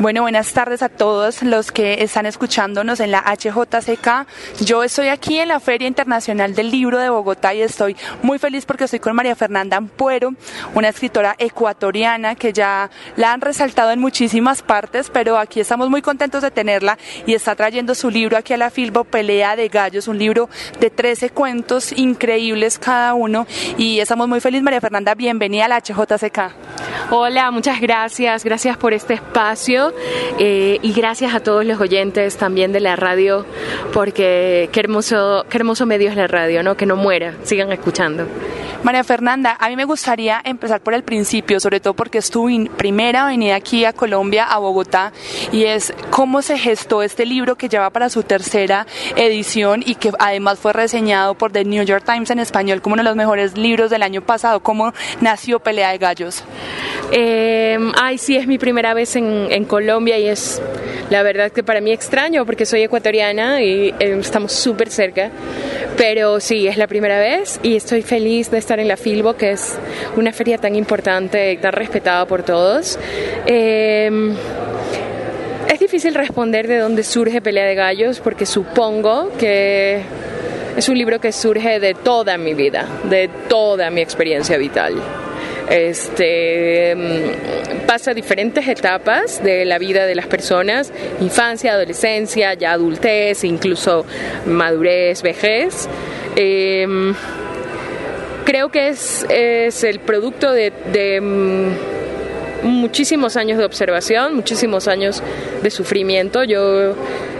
[0.00, 4.26] Bueno, buenas tardes a todos los que están escuchándonos en la HJCK.
[4.64, 8.66] Yo estoy aquí en la Feria Internacional del Libro de Bogotá y estoy muy feliz
[8.66, 10.34] porque estoy con María Fernanda Ampuero,
[10.74, 16.02] una escritora ecuatoriana que ya la han resaltado en muchísimas partes, pero aquí estamos muy
[16.02, 20.08] contentos de tenerla y está trayendo su libro aquí a la Filbo, Pelea de Gallos,
[20.08, 23.46] un libro de 13 cuentos increíbles cada uno
[23.78, 24.64] y estamos muy felices.
[24.64, 26.52] María Fernanda, bienvenida a la HJCK.
[27.10, 29.83] Hola, muchas gracias, gracias por este espacio
[30.38, 33.44] eh, y gracias a todos los oyentes también de la radio,
[33.92, 36.76] porque qué hermoso, qué hermoso medio es la radio, ¿no?
[36.76, 38.26] Que no muera, sigan escuchando.
[38.84, 42.50] María Fernanda, a mí me gustaría empezar por el principio, sobre todo porque es tu
[42.76, 45.10] primera venida aquí a Colombia, a Bogotá,
[45.52, 50.12] y es cómo se gestó este libro que lleva para su tercera edición y que
[50.18, 53.56] además fue reseñado por The New York Times en español como uno de los mejores
[53.56, 54.60] libros del año pasado.
[54.60, 56.44] ¿Cómo nació Pelea de Gallos?
[57.16, 60.60] Eh, ay, sí, es mi primera vez en, Colombia y es
[61.10, 65.30] la verdad que para mí extraño porque soy ecuatoriana y eh, estamos súper cerca,
[65.96, 69.52] pero sí, es la primera vez y estoy feliz de estar en la Filbo, que
[69.52, 69.78] es
[70.16, 72.98] una feria tan importante y tan respetada por todos.
[73.46, 74.10] Eh,
[75.72, 80.02] es difícil responder de dónde surge Pelea de Gallos porque supongo que
[80.76, 85.23] es un libro que surge de toda mi vida, de toda mi experiencia vital
[85.70, 86.94] este,
[87.86, 94.04] pasa diferentes etapas de la vida de las personas, infancia, adolescencia, ya adultez, incluso
[94.46, 95.88] madurez, vejez.
[96.36, 96.86] Eh,
[98.44, 101.20] creo que es, es, el producto de, de
[102.62, 105.22] muchísimos años de observación, muchísimos años
[105.62, 106.44] de sufrimiento.
[106.44, 106.94] Yo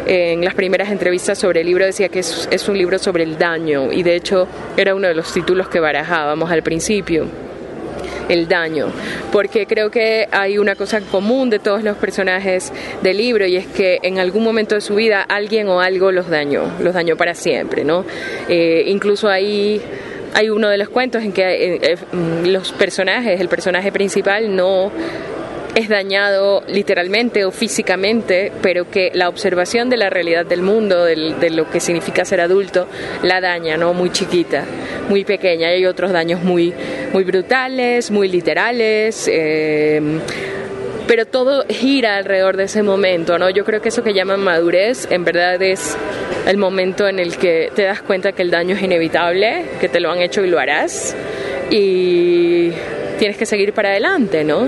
[0.06, 3.90] en las primeras entrevistas sobre el libro decía que es un libro sobre el daño
[3.90, 7.43] y de hecho era uno de los títulos que barajábamos al principio
[8.28, 8.88] el daño,
[9.32, 13.66] porque creo que hay una cosa común de todos los personajes del libro y es
[13.66, 17.34] que en algún momento de su vida alguien o algo los dañó, los dañó para
[17.34, 18.04] siempre, ¿no?
[18.48, 19.80] Eh, incluso ahí
[20.34, 21.96] hay uno de los cuentos en que eh, eh,
[22.44, 24.90] los personajes, el personaje principal no
[25.74, 31.50] es dañado literalmente o físicamente, pero que la observación de la realidad del mundo, de
[31.50, 32.86] lo que significa ser adulto,
[33.22, 33.92] la daña, ¿no?
[33.92, 34.64] Muy chiquita,
[35.08, 35.68] muy pequeña.
[35.68, 36.72] Hay otros daños muy,
[37.14, 39.30] muy brutales, muy literales.
[39.32, 40.02] Eh,
[41.06, 43.50] pero todo gira alrededor de ese momento, ¿no?
[43.50, 45.96] Yo creo que eso que llaman madurez en verdad es
[46.48, 50.00] el momento en el que te das cuenta que el daño es inevitable, que te
[50.00, 51.14] lo han hecho y lo harás
[51.70, 52.70] y
[53.18, 54.66] tienes que seguir para adelante, ¿no?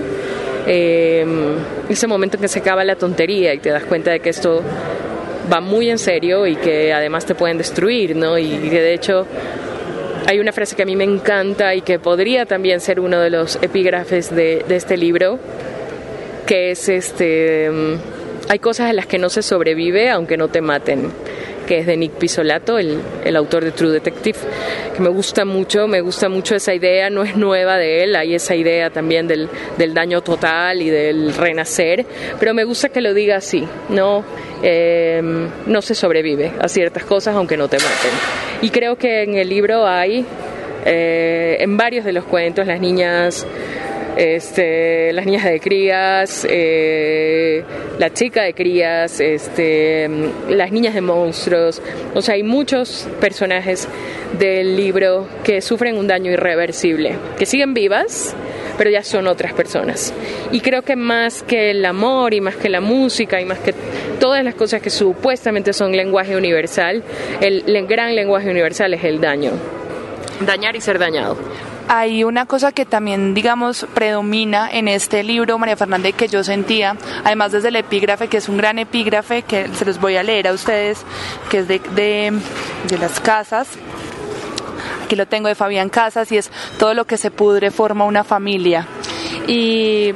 [0.68, 1.26] Eh,
[1.88, 4.62] ese momento en que se acaba la tontería y te das cuenta de que esto
[5.52, 8.38] va muy en serio y que además te pueden destruir, ¿no?
[8.38, 9.26] Y que de hecho
[10.26, 13.30] hay una frase que a mí me encanta y que podría también ser uno de
[13.30, 15.38] los epígrafes de, de este libro,
[16.46, 17.70] que es este,
[18.48, 21.10] hay cosas a las que no se sobrevive aunque no te maten
[21.66, 24.38] que es de Nick Pisolato, el, el, autor de True Detective,
[24.94, 28.34] que me gusta mucho, me gusta mucho esa idea, no es nueva de él, hay
[28.34, 32.06] esa idea también del, del daño total y del renacer,
[32.38, 34.24] pero me gusta que lo diga así, ¿no?
[34.62, 35.20] Eh,
[35.66, 38.10] no se sobrevive a ciertas cosas aunque no te maten.
[38.62, 40.24] Y creo que en el libro hay,
[40.84, 43.46] eh, en varios de los cuentos, las niñas
[44.16, 47.62] este, las niñas de crías, eh,
[47.98, 50.08] la chica de crías, este,
[50.48, 51.82] las niñas de monstruos.
[52.14, 53.88] O sea, hay muchos personajes
[54.38, 58.34] del libro que sufren un daño irreversible, que siguen vivas,
[58.78, 60.14] pero ya son otras personas.
[60.50, 63.74] Y creo que más que el amor y más que la música y más que
[64.18, 67.02] todas las cosas que supuestamente son lenguaje universal,
[67.40, 69.52] el, el gran lenguaje universal es el daño.
[70.40, 71.36] Dañar y ser dañado
[71.88, 76.96] hay una cosa que también, digamos, predomina en este libro, María Fernández, que yo sentía,
[77.24, 80.48] además desde el epígrafe, que es un gran epígrafe, que se los voy a leer
[80.48, 81.04] a ustedes,
[81.50, 82.32] que es de, de,
[82.88, 83.68] de las casas.
[85.04, 88.24] Aquí lo tengo de Fabián Casas y es todo lo que se pudre forma una
[88.24, 88.86] familia.
[89.46, 90.12] Y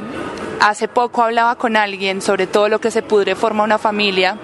[0.58, 4.36] hace poco hablaba con alguien sobre todo lo que se pudre forma una familia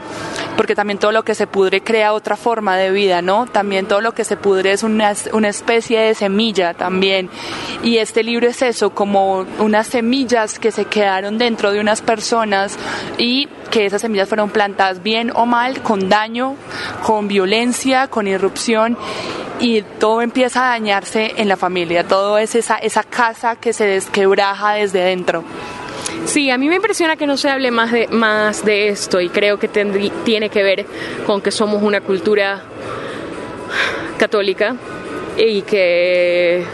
[0.56, 3.46] porque también todo lo que se pudre crea otra forma de vida, ¿no?
[3.46, 7.30] También todo lo que se pudre es una, una especie de semilla también.
[7.82, 12.78] Y este libro es eso, como unas semillas que se quedaron dentro de unas personas
[13.18, 16.56] y que esas semillas fueron plantadas bien o mal, con daño,
[17.04, 18.96] con violencia, con irrupción
[19.58, 23.86] y todo empieza a dañarse en la familia, todo es esa, esa casa que se
[23.86, 25.44] desquebraja desde dentro.
[26.24, 29.28] Sí, a mí me impresiona que no se hable más de, más de esto y
[29.28, 30.86] creo que tiene que ver
[31.26, 32.62] con que somos una cultura
[34.18, 34.76] católica
[35.36, 36.64] y que,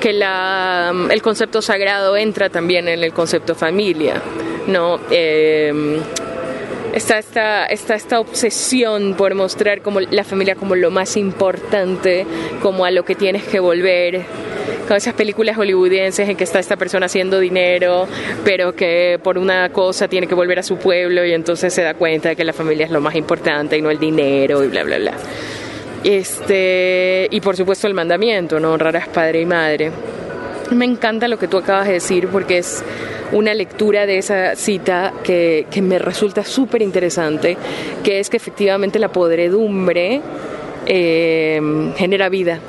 [0.00, 4.22] que la, el concepto sagrado entra también en el concepto familia.
[4.66, 5.00] ¿no?
[5.10, 6.00] Eh,
[6.96, 12.26] está esta, está esta obsesión por mostrar como la familia como lo más importante,
[12.62, 14.24] como a lo que tienes que volver
[14.86, 18.06] con esas películas hollywoodienses en que está esta persona haciendo dinero,
[18.44, 21.94] pero que por una cosa tiene que volver a su pueblo y entonces se da
[21.94, 24.84] cuenta de que la familia es lo más importante y no el dinero y bla,
[24.84, 25.12] bla, bla.
[26.04, 28.72] Este, y por supuesto el mandamiento, ¿no?
[28.72, 29.90] Honrar a padre y madre.
[30.70, 32.82] Me encanta lo que tú acabas de decir porque es
[33.32, 37.56] una lectura de esa cita que, que me resulta súper interesante,
[38.04, 40.20] que es que efectivamente la podredumbre
[40.86, 42.60] eh, genera vida,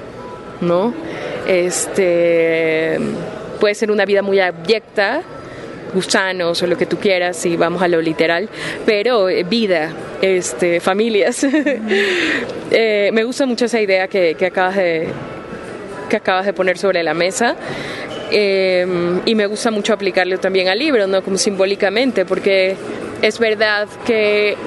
[0.61, 0.93] ¿no?
[1.47, 2.99] Este,
[3.61, 5.21] puede ser una vida muy abyecta,
[5.93, 8.49] gusanos o lo que tú quieras, si vamos a lo literal,
[8.85, 9.91] pero eh, vida,
[10.21, 11.43] este, familias.
[12.71, 15.07] eh, me gusta mucho esa idea que, acabas de,
[16.09, 17.55] que acabas de poner sobre la mesa.
[18.29, 18.85] Eh,
[19.25, 21.23] y me gusta mucho aplicarlo también al libro, ¿no?
[21.23, 22.75] Como simbólicamente, porque
[23.21, 24.57] es verdad que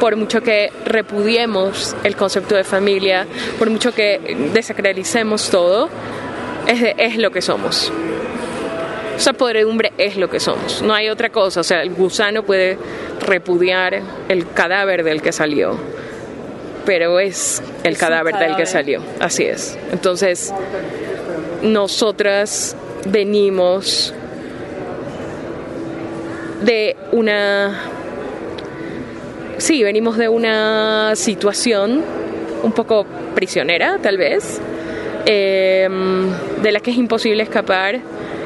[0.00, 3.26] por mucho que repudiemos el concepto de familia,
[3.58, 5.88] por mucho que desacralicemos todo,
[6.66, 7.92] es, es lo que somos.
[9.16, 11.60] Esa podredumbre es lo que somos, no hay otra cosa.
[11.60, 12.76] O sea, el gusano puede
[13.20, 15.76] repudiar el cadáver del que salió,
[16.84, 19.02] pero es el es cadáver, cadáver del que salió.
[19.18, 19.78] Así es.
[19.90, 20.52] Entonces,
[21.62, 22.76] nosotras
[23.06, 24.12] venimos
[26.62, 27.80] de una
[29.58, 32.02] sí, venimos de una situación
[32.62, 34.60] un poco prisionera, tal vez,
[35.26, 35.88] eh,
[36.62, 38.00] de la que es imposible escapar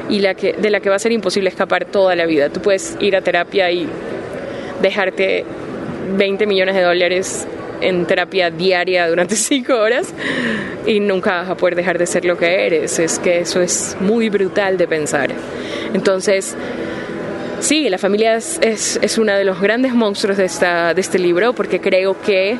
[0.09, 2.49] y de la que va a ser imposible escapar toda la vida.
[2.49, 3.87] Tú puedes ir a terapia y
[4.81, 5.45] dejarte
[6.17, 7.47] 20 millones de dólares
[7.81, 10.13] en terapia diaria durante cinco horas
[10.85, 12.99] y nunca vas a poder dejar de ser lo que eres.
[12.99, 15.31] Es que eso es muy brutal de pensar.
[15.93, 16.55] Entonces,
[17.61, 21.53] sí, la familia es, es, uno de los grandes monstruos de, esta, de este libro
[21.53, 22.57] porque creo que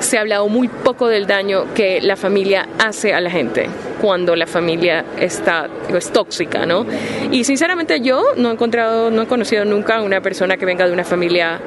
[0.00, 3.68] se ha hablado muy poco del daño que la familia hace a la gente
[4.00, 6.84] cuando la familia está es tóxica, ¿no?
[7.30, 10.86] Y sinceramente yo no he encontrado, no he conocido nunca a una persona que venga
[10.86, 11.60] de una familia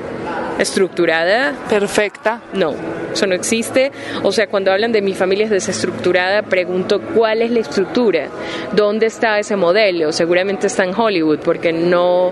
[0.60, 1.54] estructurada.
[1.69, 2.42] Perfecta.
[2.54, 2.74] No,
[3.13, 3.92] eso no existe.
[4.24, 8.28] O sea, cuando hablan de mi familia es desestructurada, pregunto cuál es la estructura,
[8.74, 10.12] dónde está ese modelo.
[10.12, 12.31] Seguramente está en Hollywood, porque no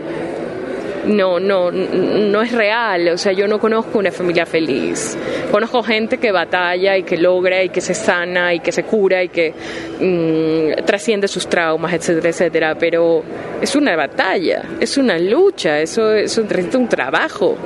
[1.06, 5.18] no, no, no es real, o sea, yo no conozco una familia feliz.
[5.52, 9.24] Conozco gente que batalla y que logra y que se sana y que se cura
[9.24, 9.54] y que
[10.00, 13.24] mmm, trasciende sus traumas, etcétera, etcétera, pero
[13.62, 17.58] es una batalla, es una lucha, eso, eso necesita un trabajo.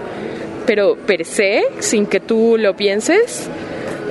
[0.68, 3.50] Pero per se, sin que tú lo pienses,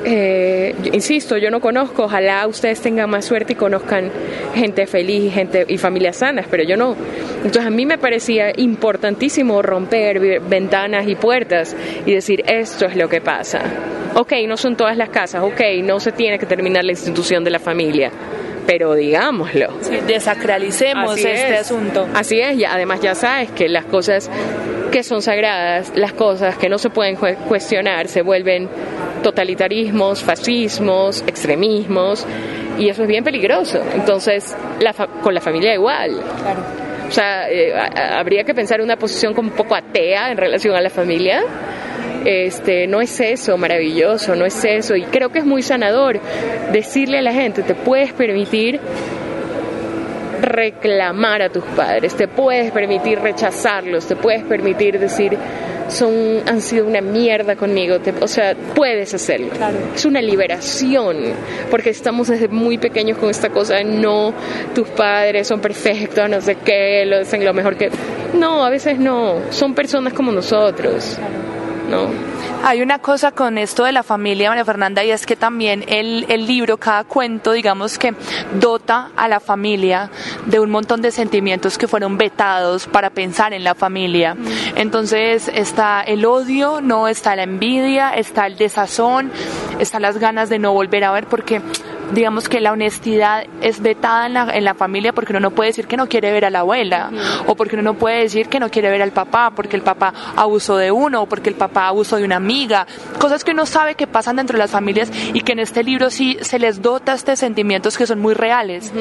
[0.08, 4.11] eh, insisto, yo no conozco, ojalá ustedes tengan más suerte y conozcan
[4.55, 6.94] gente feliz y, gente, y familias sanas, pero yo no.
[7.38, 11.75] Entonces a mí me parecía importantísimo romper ventanas y puertas
[12.07, 13.62] y decir, esto es lo que pasa.
[14.14, 17.50] Ok, no son todas las casas, ok, no se tiene que terminar la institución de
[17.50, 18.12] la familia,
[18.64, 19.73] pero digámoslo.
[20.07, 21.61] Desacralicemos Así este es.
[21.62, 22.07] asunto.
[22.14, 24.30] Así es, y además ya sabes que las cosas
[24.90, 28.69] que son sagradas, las cosas que no se pueden cuestionar, se vuelven
[29.23, 32.26] totalitarismos, fascismos, extremismos,
[32.78, 33.81] y eso es bien peligroso.
[33.95, 36.11] Entonces, la con la familia igual.
[36.43, 36.61] Claro.
[37.09, 40.81] O sea, eh, habría que pensar una posición como un poco atea en relación a
[40.81, 41.43] la familia.
[42.25, 44.97] Este, no es eso maravilloso, no es eso.
[44.97, 46.21] Y creo que es muy sanador
[46.73, 48.81] decirle a la gente, te puedes permitir
[50.40, 55.37] reclamar a tus padres, te puedes permitir rechazarlos, te puedes permitir decir,
[55.88, 59.49] son, han sido una mierda conmigo, te, o sea, puedes hacerlo.
[59.50, 59.76] Claro.
[59.95, 61.16] Es una liberación,
[61.71, 64.33] porque estamos desde muy pequeños con esta cosa de no,
[64.75, 67.90] tus padres son perfectos, no sé qué, lo hacen lo mejor que...
[68.35, 71.19] No, a veces no, son personas como nosotros,
[71.88, 72.09] ¿no?
[72.62, 76.26] Hay una cosa con esto de la familia, María Fernanda, y es que también el,
[76.28, 78.14] el, libro, cada cuento, digamos que
[78.59, 80.11] dota a la familia
[80.47, 84.37] de un montón de sentimientos que fueron vetados para pensar en la familia.
[84.75, 89.31] Entonces está el odio, no está la envidia, está el desazón,
[89.78, 91.61] están las ganas de no volver a ver porque
[92.12, 95.70] digamos que la honestidad es vetada en la, en la familia porque uno no puede
[95.70, 97.10] decir que no quiere ver a la abuela
[97.46, 100.12] o porque uno no puede decir que no quiere ver al papá porque el papá
[100.36, 102.86] abusó de uno o porque el papá abusó de una amiga,
[103.18, 106.10] cosas que uno sabe que pasan dentro de las familias y que en este libro
[106.10, 108.92] sí se les dota este sentimientos que son muy reales.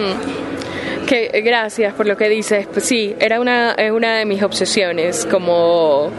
[1.08, 2.68] Que, gracias por lo que dices.
[2.68, 6.10] Pues sí, era una, una de mis obsesiones, como...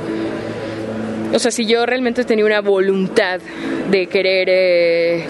[1.35, 3.41] O sea, si yo realmente tenía una voluntad
[3.91, 4.49] de querer...
[4.49, 5.27] Eh,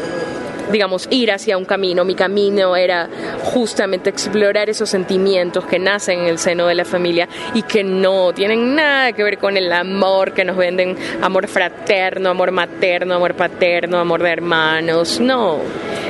[0.73, 2.04] digamos, ir hacia un camino.
[2.04, 3.08] Mi camino era
[3.42, 8.32] justamente explorar esos sentimientos que nacen en el seno de la familia y que no
[8.32, 13.35] tienen nada que ver con el amor que nos venden, amor fraterno, amor materno, amor
[13.35, 15.20] paterno, amor de hermanos.
[15.20, 15.61] No.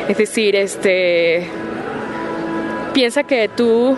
[0.08, 1.46] Es decir, este
[2.94, 3.96] piensa que tú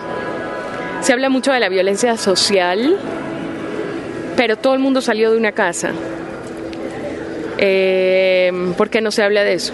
[1.01, 2.97] se habla mucho de la violencia social,
[4.35, 5.91] pero todo el mundo salió de una casa.
[7.57, 9.73] Eh, ¿Por qué no se habla de eso?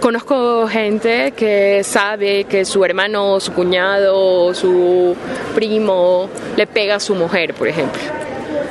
[0.00, 5.14] Conozco gente que sabe que su hermano, su cuñado, su
[5.54, 8.00] primo le pega a su mujer, por ejemplo.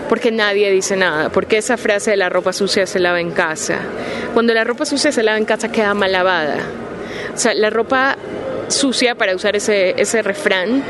[0.09, 3.77] Porque nadie dice nada, porque esa frase de la ropa sucia se lava en casa.
[4.33, 6.57] Cuando la ropa sucia se lava en casa queda mal lavada.
[7.31, 8.17] O sea, la ropa
[8.67, 10.83] sucia, para usar ese, ese refrán,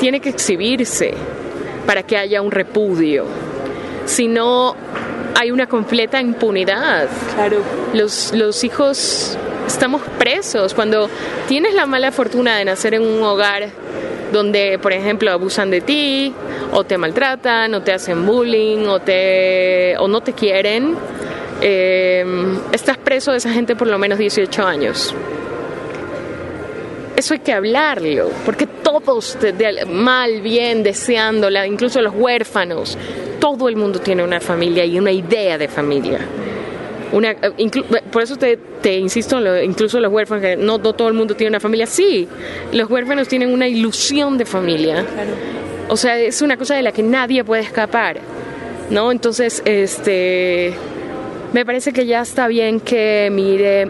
[0.00, 1.14] tiene que exhibirse
[1.86, 3.26] para que haya un repudio.
[4.04, 4.74] Si no,
[5.34, 7.08] hay una completa impunidad.
[7.34, 7.58] Claro.
[7.94, 9.36] Los, los hijos
[9.66, 10.74] estamos presos.
[10.74, 11.08] Cuando
[11.48, 13.68] tienes la mala fortuna de nacer en un hogar
[14.32, 16.32] donde, por ejemplo, abusan de ti,
[16.72, 20.96] o te maltratan, o te hacen bullying, o, te, o no te quieren,
[21.60, 22.24] eh,
[22.72, 25.14] estás preso de esa gente por lo menos 18 años.
[27.16, 29.38] Eso hay que hablarlo, porque todos,
[29.88, 32.96] mal, bien, deseándola, incluso los huérfanos,
[33.38, 36.20] todo el mundo tiene una familia y una idea de familia.
[37.12, 37.36] Una,
[38.10, 41.60] por eso te, te insisto, incluso los huérfanos, que no, todo el mundo tiene una
[41.60, 41.86] familia.
[41.86, 42.26] Sí,
[42.72, 45.04] los huérfanos tienen una ilusión de familia.
[45.88, 48.18] O sea, es una cosa de la que nadie puede escapar.
[48.90, 49.12] ¿No?
[49.12, 50.74] Entonces, este.
[51.52, 53.88] Me parece que ya está bien que mire.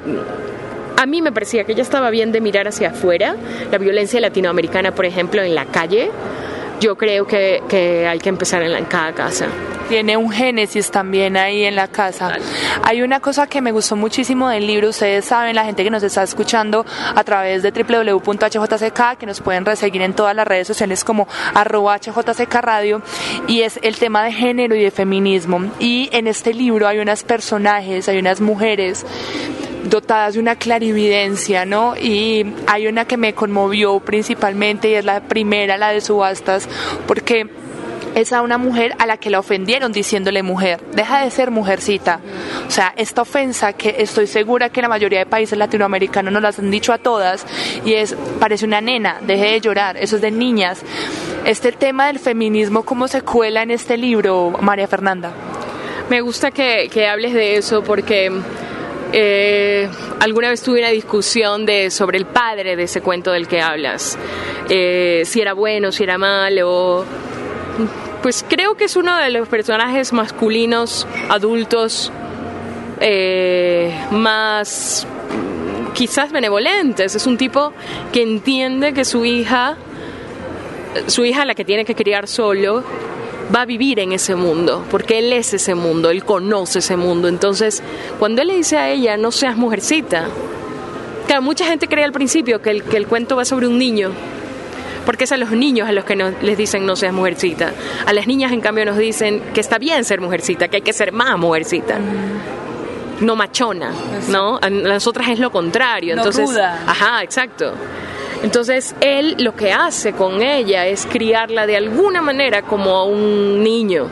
[1.03, 3.35] A mí me parecía que ya estaba bien de mirar hacia afuera.
[3.73, 6.13] La violencia latinoamericana, por ejemplo, en la calle
[6.79, 9.47] yo creo que, que hay que empezar en, cada casa
[9.89, 12.39] tiene un génesis también ahí en la casa.
[12.83, 16.03] Hay una cosa que me gustó muchísimo del libro, ustedes saben, la gente que nos
[16.03, 21.05] está escuchando a través de www.hjck, que nos pueden reseguir en todas las redes sociales
[21.05, 23.03] como arroba HJCK Radio,
[23.47, 25.71] y es el tema de género y de feminismo.
[25.79, 29.05] Y en este libro hay unas personajes, hay unas mujeres
[29.85, 31.97] dotadas de una clarividencia, ¿no?
[31.97, 36.69] Y hay una que me conmovió principalmente y es la primera, la de subastas,
[37.07, 37.49] porque
[38.15, 42.21] es a una mujer a la que la ofendieron diciéndole mujer, deja de ser mujercita.
[42.67, 46.59] O sea, esta ofensa que estoy segura que la mayoría de países latinoamericanos nos las
[46.59, 47.47] han dicho a todas
[47.85, 50.83] y es, parece una nena, deje de llorar, eso es de niñas.
[51.45, 55.33] Este tema del feminismo, ¿cómo se cuela en este libro, María Fernanda?
[56.09, 58.31] Me gusta que, que hables de eso porque
[59.13, 59.89] eh,
[60.21, 64.19] alguna vez tuve una discusión de, sobre el padre de ese cuento del que hablas,
[64.71, 67.05] eh, si era bueno, si era malo.
[68.23, 72.13] Pues creo que es uno de los personajes masculinos, adultos,
[73.01, 75.07] eh, más
[75.93, 77.15] quizás benevolentes.
[77.15, 77.73] Es un tipo
[78.13, 79.77] que entiende que su hija,
[81.07, 82.85] su hija la que tiene que criar solo,
[83.55, 87.29] va a vivir en ese mundo, porque él es ese mundo, él conoce ese mundo.
[87.29, 87.83] Entonces,
[88.19, 90.27] cuando él le dice a ella, no seas mujercita,
[91.27, 94.13] claro, mucha gente cree al principio que el, que el cuento va sobre un niño,
[95.05, 97.73] porque es a los niños a los que les dicen no seas mujercita.
[98.07, 100.93] A las niñas, en cambio, nos dicen que está bien ser mujercita, que hay que
[100.93, 101.99] ser más mujercita.
[103.21, 103.93] No machona,
[104.29, 104.59] ¿no?
[104.61, 106.15] A nosotras es lo contrario.
[106.15, 107.75] Entonces, ajá, exacto.
[108.43, 113.63] Entonces él lo que hace con ella es criarla de alguna manera como a un
[113.63, 114.09] niño.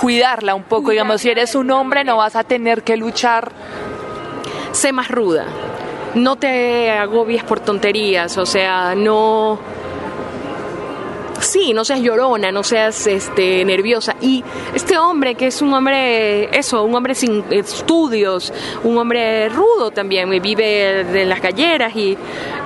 [0.00, 3.52] Cuidarla un poco, digamos, si eres un hombre no vas a tener que luchar.
[4.72, 5.46] Sé más ruda,
[6.14, 9.58] no te agobies por tonterías, o sea, no
[11.40, 14.16] sí, no seas llorona, no seas este, nerviosa.
[14.20, 18.52] Y este hombre, que es un hombre, eso, un hombre sin estudios,
[18.84, 22.16] un hombre rudo también, vive en las galleras y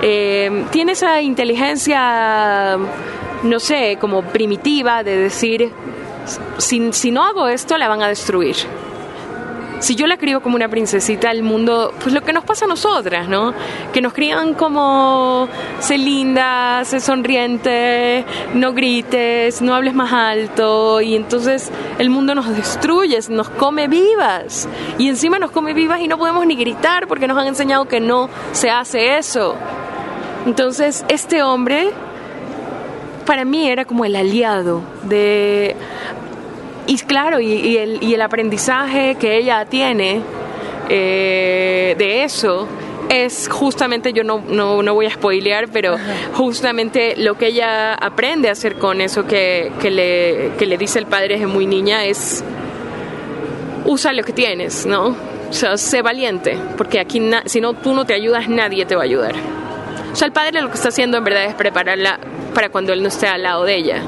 [0.01, 2.77] eh, tiene esa inteligencia,
[3.43, 5.71] no sé, como primitiva de decir,
[6.57, 8.55] si, si no hago esto, la van a destruir.
[9.81, 12.67] Si yo la crío como una princesita, el mundo, pues lo que nos pasa a
[12.67, 13.53] nosotras, ¿no?
[13.91, 18.23] Que nos crían como, sé linda, sé sonriente,
[18.53, 24.69] no grites, no hables más alto, y entonces el mundo nos destruye, nos come vivas,
[24.99, 27.99] y encima nos come vivas y no podemos ni gritar porque nos han enseñado que
[27.99, 29.55] no se hace eso.
[30.45, 31.91] Entonces, este hombre
[33.25, 35.75] para mí era como el aliado de
[36.87, 40.21] y claro, y, el, y el, aprendizaje que ella tiene
[40.89, 42.67] eh, de eso
[43.09, 45.97] es justamente, yo no, no, no voy a spoilear, pero
[46.33, 50.99] justamente lo que ella aprende a hacer con eso que, que, le, que le dice
[50.99, 52.43] el padre desde muy niña es
[53.85, 55.15] usa lo que tienes, ¿no?
[55.49, 59.01] O sea, sé valiente, porque aquí si no tú no te ayudas, nadie te va
[59.01, 59.35] a ayudar.
[60.11, 62.19] O sea, el padre lo que está haciendo en verdad es prepararla
[62.53, 64.03] para cuando él no esté al lado de ella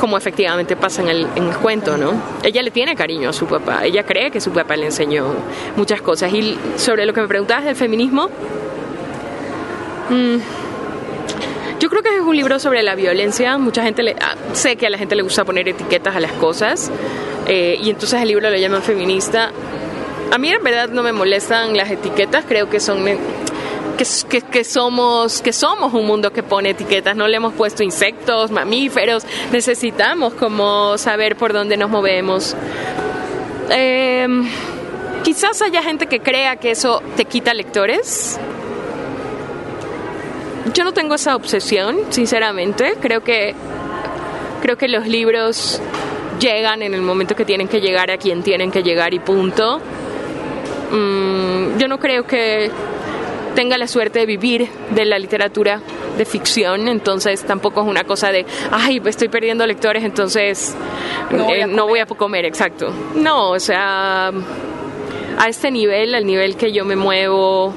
[0.00, 2.14] como efectivamente pasa en el, en el, cuento, ¿no?
[2.42, 5.26] Ella le tiene cariño a su papá, ella cree que su papá le enseñó
[5.76, 6.32] muchas cosas.
[6.32, 8.30] Y sobre lo que me preguntabas del feminismo,
[10.08, 10.38] mmm,
[11.78, 13.58] yo creo que es un libro sobre la violencia.
[13.58, 16.32] Mucha gente le, ah, sé que a la gente le gusta poner etiquetas a las
[16.32, 16.90] cosas
[17.46, 19.52] eh, y entonces el libro lo llaman feminista.
[20.30, 23.04] A mí en verdad no me molestan las etiquetas, creo que son
[24.50, 29.26] que, somos, que somos un mundo que pone etiquetas, no le hemos puesto insectos, mamíferos,
[29.52, 32.56] necesitamos como saber por dónde nos movemos.
[33.68, 34.48] Em,
[35.22, 38.40] quizás haya gente que crea que eso te quita lectores.
[40.72, 42.94] Yo no tengo esa obsesión, sinceramente.
[43.00, 43.54] Creo que
[44.62, 45.80] creo que los libros
[46.38, 49.80] llegan en el momento que tienen que llegar a quien tienen que llegar y punto.
[50.90, 52.70] Mm, yo no creo que
[53.54, 55.80] tenga la suerte de vivir de la literatura
[56.16, 60.74] de ficción, entonces tampoco es una cosa de, ay, estoy perdiendo lectores, entonces
[61.30, 62.92] no voy, eh, voy a comer, exacto.
[63.14, 64.32] No, o sea,
[65.38, 67.74] a este nivel, al nivel que yo me muevo,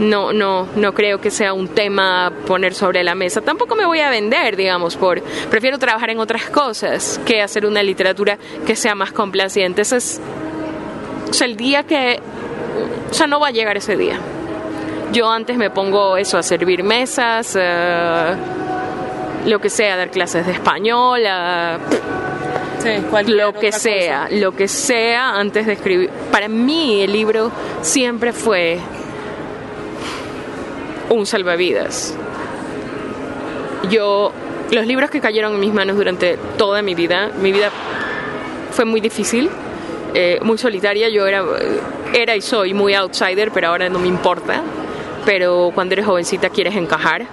[0.00, 3.40] no, no, no creo que sea un tema poner sobre la mesa.
[3.40, 7.82] Tampoco me voy a vender, digamos, por prefiero trabajar en otras cosas que hacer una
[7.82, 9.82] literatura que sea más complaciente.
[9.82, 10.20] Ese es,
[11.28, 12.20] o sea, el día que,
[13.10, 14.18] o sea, no va a llegar ese día.
[15.12, 18.34] Yo antes me pongo eso, a servir mesas, eh,
[19.44, 21.22] lo que sea, dar clases de español,
[23.26, 26.10] lo que sea, lo que sea antes de escribir.
[26.30, 27.50] Para mí el libro
[27.82, 28.78] siempre fue
[31.08, 32.16] un salvavidas.
[33.90, 34.32] Yo,
[34.70, 37.70] los libros que cayeron en mis manos durante toda mi vida, mi vida
[38.70, 39.50] fue muy difícil,
[40.14, 41.42] eh, muy solitaria, yo era,
[42.14, 44.62] era y soy muy outsider, pero ahora no me importa
[45.24, 47.26] pero cuando eres jovencita quieres encajar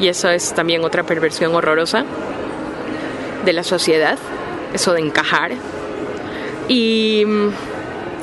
[0.00, 2.04] y eso es también otra perversión horrorosa
[3.44, 4.18] de la sociedad,
[4.72, 5.52] eso de encajar.
[6.68, 7.48] Y mm,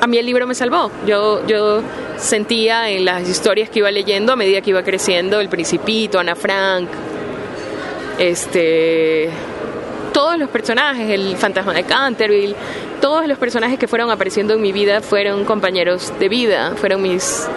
[0.02, 0.92] a mí el libro me salvó.
[1.06, 1.82] Yo, yo
[2.18, 6.36] sentía en las historias que iba leyendo a medida que iba creciendo, El Principito, Ana
[6.36, 6.90] Frank,
[8.18, 9.30] este,
[10.14, 12.56] todos los personajes, el fantasma de Canterville,
[13.00, 17.48] todos los personajes que fueron apareciendo en mi vida fueron compañeros de vida, fueron mis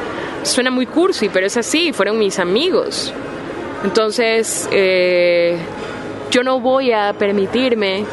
[0.44, 3.12] suena muy cursi, pero es así, fueron mis amigos.
[3.82, 5.58] Entonces, eh,
[6.30, 8.04] yo no voy a permitirme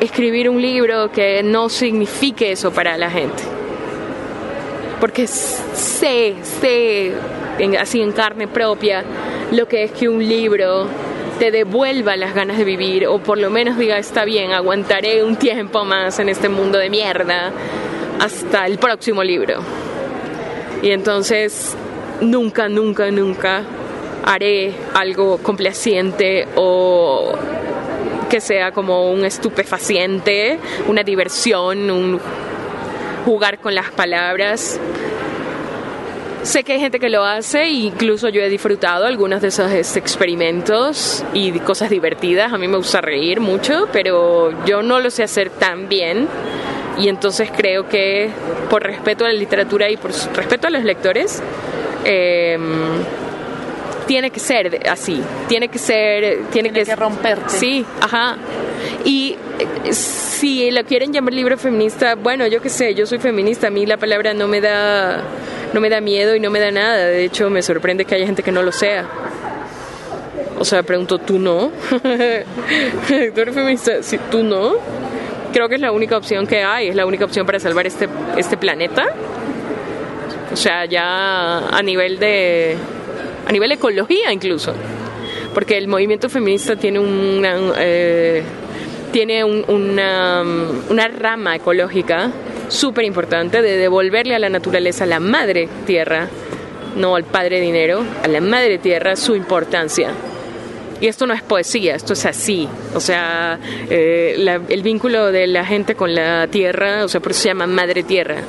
[0.00, 3.42] escribir un libro que no signifique eso para la gente.
[5.00, 7.12] Porque sé, sé,
[7.78, 9.04] así en carne propia,
[9.52, 10.86] lo que es que un libro
[11.38, 15.36] te devuelva las ganas de vivir, o por lo menos diga, está bien, aguantaré un
[15.36, 17.52] tiempo más en este mundo de mierda
[18.18, 19.85] hasta el próximo libro.
[20.82, 21.74] Y entonces
[22.20, 23.62] nunca, nunca, nunca
[24.24, 27.32] haré algo complaciente o
[28.28, 30.58] que sea como un estupefaciente,
[30.88, 32.20] una diversión, un
[33.24, 34.80] jugar con las palabras.
[36.42, 41.24] Sé que hay gente que lo hace incluso yo he disfrutado algunos de esos experimentos
[41.34, 42.52] y cosas divertidas.
[42.52, 46.28] A mí me gusta reír mucho, pero yo no lo sé hacer tan bien
[46.98, 48.30] y entonces creo que
[48.70, 51.42] por respeto a la literatura y por respeto a los lectores,
[52.04, 52.62] em,
[54.06, 57.48] tiene que ser así, tiene que ser, tiene, que, que romperte.
[57.48, 58.36] Sí, ajá.
[59.04, 63.66] Y eh, si lo quieren llamar libro feminista, bueno, yo qué sé, yo soy feminista,
[63.66, 65.22] a mí la palabra no me da
[65.72, 68.26] no me da miedo y no me da nada, de hecho me sorprende que haya
[68.26, 69.06] gente que no lo sea.
[70.58, 71.70] O sea, pregunto, ¿tú no?
[71.90, 74.02] ¿Tú eres feminista?
[74.02, 74.76] Sí, ¿tú no?
[75.56, 78.10] Creo que es la única opción que hay, es la única opción para salvar este,
[78.36, 79.06] este planeta.
[80.52, 82.76] O sea, ya a nivel de
[83.46, 84.74] a nivel de ecología incluso.
[85.54, 88.42] Porque el movimiento feminista tiene una eh,
[89.12, 90.44] tiene una,
[90.90, 92.30] una rama ecológica
[92.68, 96.28] súper importante de devolverle a la naturaleza, a la madre tierra,
[96.96, 100.10] no al padre dinero, a la madre tierra su importancia.
[101.00, 102.68] Y esto no es poesía, esto es así.
[102.94, 103.58] O sea,
[103.90, 107.66] eh, el vínculo de la gente con la tierra, o sea, por eso se llama
[107.66, 108.42] madre tierra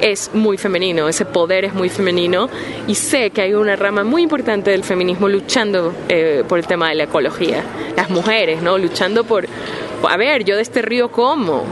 [0.00, 2.50] es muy femenino, ese poder es muy femenino
[2.86, 6.90] y sé que hay una rama muy importante del feminismo luchando eh, por el tema
[6.90, 7.64] de la ecología.
[7.96, 8.76] Las mujeres, ¿no?
[8.76, 9.46] Luchando por,
[10.08, 11.64] a ver, yo de este río como,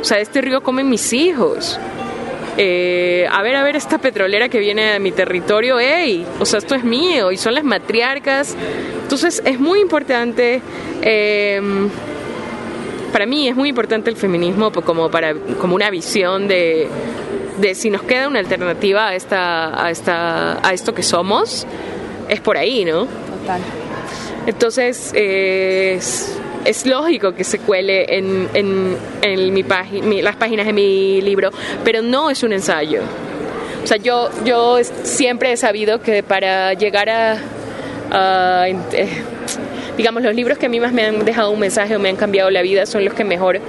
[0.00, 1.78] o sea, de este río comen mis hijos.
[2.62, 6.26] Eh, a ver, a ver, esta petrolera que viene a mi territorio, ¡ey!
[6.40, 8.54] O sea, esto es mío y son las matriarcas.
[9.02, 10.60] Entonces es muy importante,
[11.00, 11.88] em,
[13.14, 16.86] para mí es muy importante el feminismo como, para, como una visión de,
[17.56, 21.66] de si nos queda una alternativa a, esta, a, esta, a esto que somos,
[22.28, 23.06] es por ahí, ¿no?
[23.06, 23.62] Total.
[24.46, 31.50] Entonces, es es lógico que se cuele en, en, mi las páginas de mi libro,
[31.84, 33.02] pero no es un ensayo.
[33.82, 39.08] O sea, yo, yo siempre he sabido que para llegar a, eh,
[39.96, 42.16] digamos, los libros que a mí más me han dejado un mensaje o me han
[42.16, 43.60] cambiado la vida son los que mejor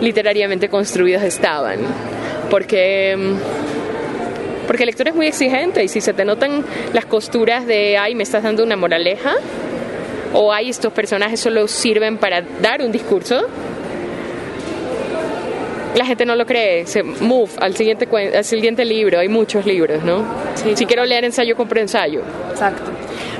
[0.00, 1.80] literariamente construidos estaban.
[2.50, 3.16] Porque
[4.66, 8.14] porque el lector es muy exigente y si se te notan las costuras de, ay,
[8.14, 9.34] me estás dando una moraleja,
[10.36, 13.46] o hay estos personajes solo sirven para dar un discurso,
[15.96, 20.04] la gente no lo cree, se move al siguiente, al siguiente libro, hay muchos libros,
[20.04, 20.24] ¿no?
[20.74, 22.20] Si quiero leer ensayo, compro ensayo.
[22.50, 22.92] Exacto.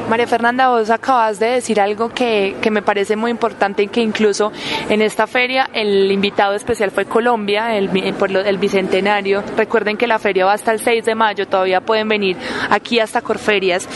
[0.09, 4.01] María Fernanda, vos acabas de decir algo que, que, me parece muy importante y que
[4.01, 4.53] incluso
[4.89, 9.43] en esta feria el invitado especial fue Colombia, el, por el bicentenario.
[9.57, 12.37] Recuerden que la feria va hasta el 6 de mayo, todavía pueden venir
[12.71, 13.89] aquí hasta Corferias.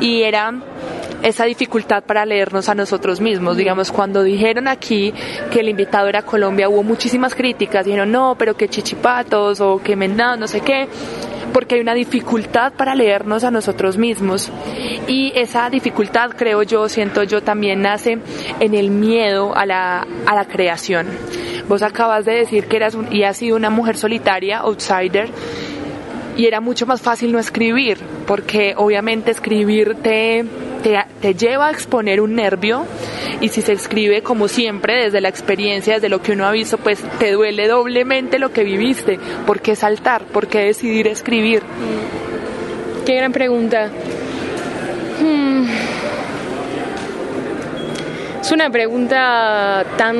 [0.00, 0.54] Y era
[1.22, 3.56] esa dificultad para leernos a nosotros mismos.
[3.56, 5.12] Digamos, cuando dijeron aquí
[5.50, 9.96] que el invitado era Colombia, hubo muchísimas críticas, dijeron, no, pero que chichipatos o que
[9.96, 10.88] mendado, no sé qué
[11.52, 14.50] porque hay una dificultad para leernos a nosotros mismos
[15.08, 18.18] y esa dificultad creo yo, siento yo también nace
[18.60, 21.08] en el miedo a la, a la creación.
[21.68, 25.28] Vos acabas de decir que eras y has sido una mujer solitaria, outsider,
[26.36, 30.44] y era mucho más fácil no escribir, porque obviamente escribir te
[31.20, 32.86] te, lleva a exponer un nervio
[33.40, 36.78] y si se escribe como siempre desde la experiencia, desde lo que uno ha visto,
[36.78, 39.18] pues te duele doblemente lo que viviste.
[39.46, 40.24] ¿Por qué saltar?
[40.24, 41.62] ¿Por qué decidir escribir?
[41.62, 43.04] Mm.
[43.04, 43.90] Qué gran pregunta.
[45.20, 45.66] Hmm.
[48.40, 50.16] Es una pregunta tan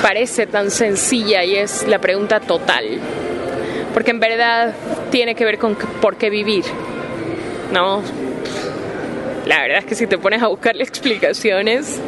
[0.00, 2.84] parece tan sencilla y es la pregunta total.
[3.92, 4.74] Porque en verdad
[5.10, 6.64] tiene que ver con por qué vivir.
[7.72, 8.02] ¿No?
[9.46, 12.00] La verdad es que si te pones a buscarle explicaciones,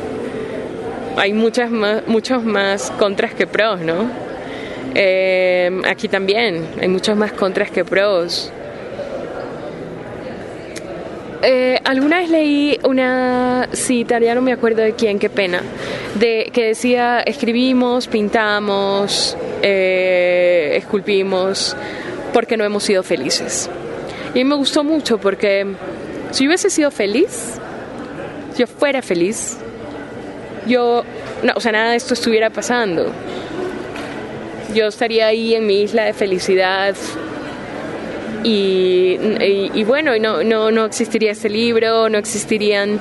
[1.17, 4.11] hay muchas más, muchos más contras que pros, ¿no?
[4.95, 8.53] Eh, aquí también hay muchos más contras que pros.
[11.43, 15.63] Eh, alguna vez leí una cita, ya no me acuerdo de quién, qué pena,
[16.17, 21.77] de que decía escribimos, pintamos, eh, esculpimos,
[22.33, 23.71] porque no hemos sido felices.
[24.35, 25.65] Y me gustó mucho porque
[26.31, 27.59] si hubiese sido feliz,
[28.55, 29.57] si yo fuera feliz,
[30.67, 31.05] yo,
[31.43, 33.11] no, o sea, nada de esto estuviera pasando.
[34.75, 36.95] Yo estaría ahí en mi isla de felicidad
[38.45, 39.19] y,
[39.75, 42.99] y, bueno, no, no, no existiría este libro, no existirían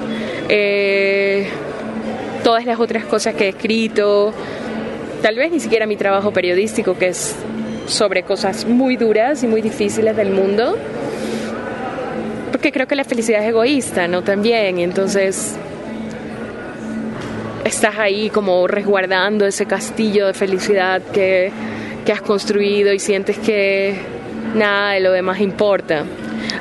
[0.50, 1.48] eh,
[2.44, 4.34] todas las otras cosas que he escrito,
[5.22, 7.36] tal vez ni siquiera mi trabajo periodístico, que es
[7.88, 10.78] sobre cosas muy duras y muy difíciles del mundo
[12.52, 14.22] porque creo que la felicidad es egoísta, ¿no?
[14.22, 15.56] También, entonces
[17.66, 21.52] estás ahí como resguardando ese castillo de felicidad que,
[22.06, 23.96] que has construido y sientes que
[24.56, 26.06] nada de lo demás importa.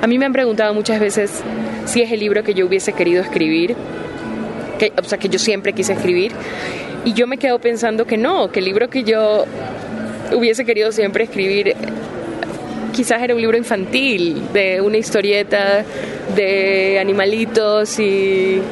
[0.01, 1.42] A mí me han preguntado muchas veces
[1.85, 3.77] si es el libro que yo hubiese querido escribir,
[4.79, 6.33] que, o sea, que yo siempre quise escribir,
[7.05, 9.44] y yo me quedo pensando que no, que el libro que yo
[10.35, 11.77] hubiese querido siempre escribir
[12.96, 15.85] quizás era un libro infantil, de una historieta
[16.35, 18.62] de animalitos y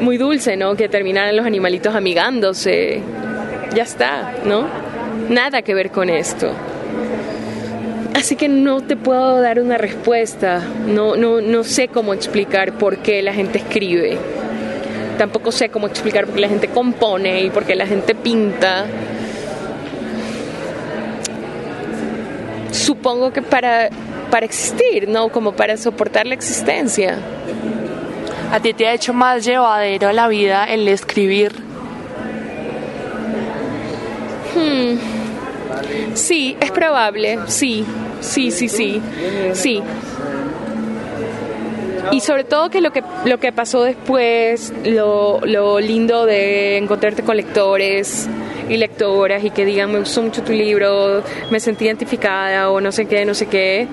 [0.00, 0.76] muy dulce, ¿no?
[0.76, 3.02] Que terminaran los animalitos amigándose.
[3.74, 4.64] Ya está, ¿no?
[5.28, 6.52] Nada que ver con esto.
[8.14, 10.62] Así que no te puedo dar una respuesta.
[10.86, 14.18] No, no, no sé cómo explicar por qué la gente escribe.
[15.18, 18.86] Tampoco sé cómo explicar por qué la gente compone y por qué la gente pinta.
[22.74, 23.88] Supongo que para,
[24.30, 25.28] para existir, ¿no?
[25.30, 27.18] Como para soportar la existencia.
[28.52, 31.52] ¿A ti te ha hecho más llevadero la vida el escribir?
[34.54, 34.96] Hmm.
[36.14, 37.84] Sí, es probable, sí,
[38.20, 39.00] sí, sí, sí,
[39.52, 39.82] sí.
[42.12, 47.22] Y sobre todo que lo que, lo que pasó después, lo, lo lindo de encontrarte
[47.22, 48.28] con lectores
[48.68, 52.92] y lectoras y que digan, me gustó mucho tu libro, me sentí identificada o no
[52.92, 53.86] sé qué, no sé qué,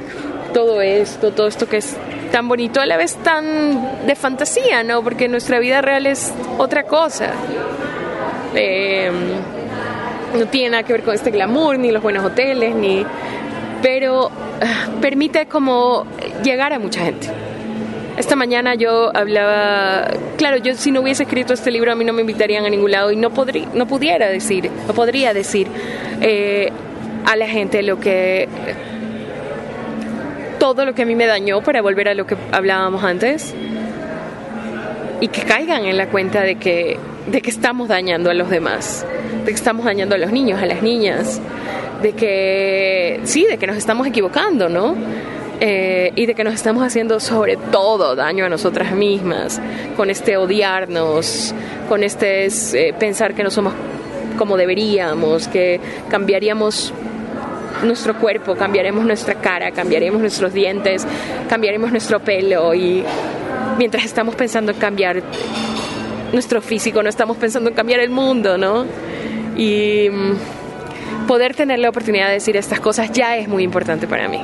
[0.54, 1.96] todo esto, todo esto que es
[2.32, 5.04] tan bonito, a la vez tan de fantasía, ¿no?
[5.04, 7.32] Porque nuestra vida real es otra cosa.
[8.56, 9.12] Eh,
[10.38, 13.06] no tiene nada que ver con este glamour, ni los buenos hoteles, ni...
[13.82, 14.30] Pero
[14.62, 16.06] ah, permite como
[16.44, 17.28] llegar a mucha gente.
[18.18, 22.14] Esta mañana yo hablaba, claro, yo si no hubiese escrito este libro a mí no
[22.14, 25.68] me invitarían a ningún lado y no, podría, no pudiera decir, no podría decir
[26.20, 26.70] eh,
[27.26, 28.50] a la gente lo que
[30.60, 33.56] todo lo que a mí me dañó para volver a lo que hablábamos antes
[35.20, 39.06] y que caigan en la cuenta de que, de que estamos dañando a los demás,
[39.40, 41.40] de que estamos dañando a los niños, a las niñas,
[42.02, 44.96] de que sí, de que nos estamos equivocando, ¿no?
[45.64, 49.62] Eh, y de que nos estamos haciendo sobre todo daño a nosotras mismas,
[49.96, 51.54] con este odiarnos,
[51.88, 53.74] con este eh, pensar que no somos
[54.40, 56.92] como deberíamos, que cambiaríamos
[57.84, 61.06] nuestro cuerpo, cambiaremos nuestra cara, cambiaremos nuestros dientes,
[61.48, 63.04] cambiaremos nuestro pelo y
[63.78, 65.22] mientras estamos pensando en cambiar
[66.34, 68.86] nuestro físico, no estamos pensando en cambiar el mundo, ¿no?
[69.56, 74.28] Y mm, poder tener la oportunidad de decir estas cosas ya es muy importante para
[74.28, 74.42] mí.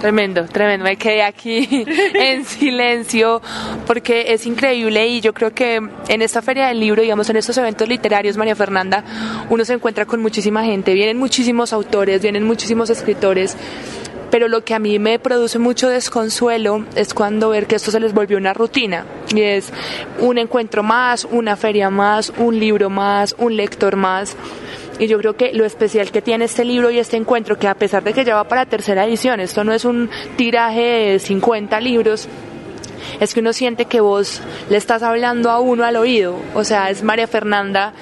[0.00, 0.84] Tremendo, tremendo.
[0.84, 1.66] Me quedé aquí
[2.14, 3.40] en silencio
[3.86, 7.56] porque es increíble y yo creo que en esta feria del libro, digamos, en estos
[7.56, 9.02] eventos literarios, María Fernanda,
[9.48, 13.56] uno se encuentra con muchísima gente, vienen muchísimos autores, vienen muchísimos escritores
[14.30, 18.00] pero lo que a mí me produce mucho desconsuelo es cuando ver que esto se
[18.00, 19.72] les volvió una rutina y es
[20.18, 24.36] un encuentro más, una feria más, un libro más, un lector más
[24.98, 27.74] y yo creo que lo especial que tiene este libro y este encuentro, que a
[27.74, 31.80] pesar de que ya va para tercera edición, esto no es un tiraje de 50
[31.80, 32.28] libros,
[33.20, 34.40] es que uno siente que vos
[34.70, 36.36] le estás hablando a uno al oído.
[36.54, 37.92] O sea, es María Fernanda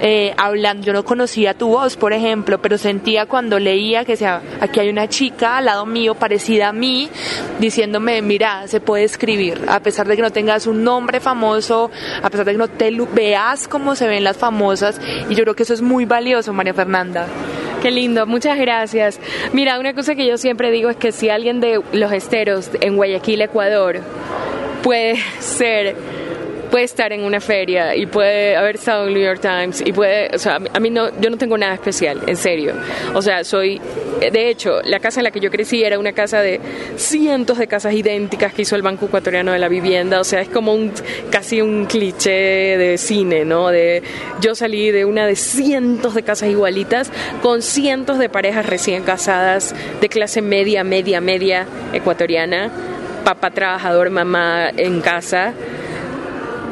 [0.00, 0.84] eh, hablando.
[0.86, 4.88] Yo no conocía tu voz, por ejemplo, pero sentía cuando leía que sea, aquí hay
[4.88, 7.08] una chica al lado mío, parecida a mí,
[7.58, 11.90] diciéndome, mira, se puede escribir, a pesar de que no tengas un nombre famoso,
[12.22, 15.00] a pesar de que no te veas como se ven las famosas.
[15.28, 17.26] Y yo creo que eso es muy valioso, María Fernanda.
[17.82, 19.20] Qué lindo, muchas gracias.
[19.52, 22.96] Mira, una cosa que yo siempre digo es que si alguien de los esteros en
[22.96, 24.00] Guayaquil, Ecuador,
[24.86, 25.96] puede ser
[26.70, 29.92] puede estar en una feria y puede haber estado en el New York Times y
[29.92, 32.74] puede, o sea, a mí no, yo no tengo nada especial, en serio.
[33.14, 33.80] O sea, soy,
[34.20, 36.60] de hecho, la casa en la que yo crecí era una casa de
[36.96, 40.48] cientos de casas idénticas que hizo el Banco Ecuatoriano de la Vivienda, o sea, es
[40.48, 40.92] como un,
[41.30, 43.68] casi un cliché de cine, ¿no?
[43.68, 44.02] De,
[44.40, 47.10] yo salí de una de cientos de casas igualitas
[47.42, 52.70] con cientos de parejas recién casadas de clase media, media, media ecuatoriana
[53.26, 55.52] papá trabajador, mamá en casa.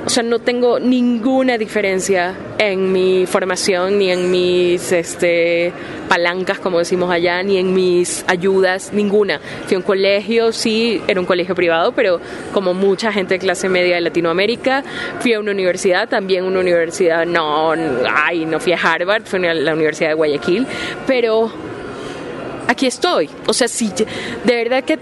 [0.06, 5.72] O sea, no tengo ninguna diferencia en mi formación, ni en mis este,
[6.08, 9.40] palancas, como decimos allá, ni en mis ayudas, ninguna.
[9.66, 12.20] Fui a un colegio, sí, era un colegio privado, pero
[12.52, 14.84] como mucha gente de clase media de Latinoamérica.
[15.18, 17.72] Fui a una universidad, también una universidad, no,
[18.14, 20.68] ay, no fui a Harvard, fui a la Universidad de Guayaquil,
[21.04, 21.50] pero
[22.68, 23.28] aquí estoy.
[23.48, 23.90] O sea, sí,
[24.44, 25.00] de verdad que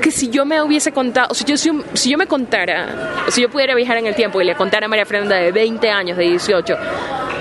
[0.00, 1.70] que si yo me hubiese contado, o yo, si,
[2.10, 5.06] yo me contara, si yo pudiera viajar en el tiempo y le contara a María
[5.06, 6.76] Fernanda de 20 años, de 18,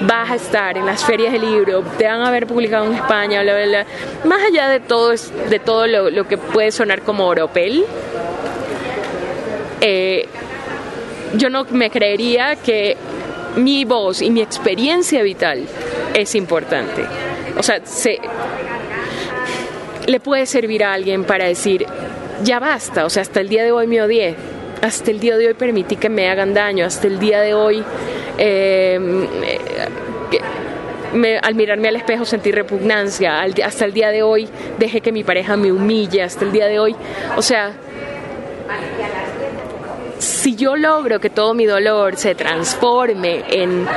[0.02, 3.42] vas a estar en las ferias de libro, te van a haber publicado en España,
[3.42, 3.86] bla, bla, bla.
[4.26, 5.14] más allá de todo,
[5.50, 7.86] de todo lo, que puede sonar como oropel,
[9.82, 10.28] eh,
[11.36, 12.98] yo no me creería que
[13.58, 15.66] mi voz y mi experiencia vital
[16.14, 17.04] es importante.
[17.58, 18.20] O sea, se,
[20.08, 21.86] le puede servir a alguien para decir,
[22.44, 24.36] ya basta, o sea, hasta el día de hoy me odié,
[24.82, 27.84] hasta el día de hoy permití que me hagan daño, hasta el día de hoy,
[28.38, 29.28] em,
[31.14, 34.48] eh, al mirarme al espejo sentí repugnancia, hasta el día de hoy
[34.78, 36.96] dejé que mi pareja me humille, hasta el día de hoy,
[37.36, 37.72] o sea,
[40.20, 43.88] si yo logro que todo mi dolor se transforme en...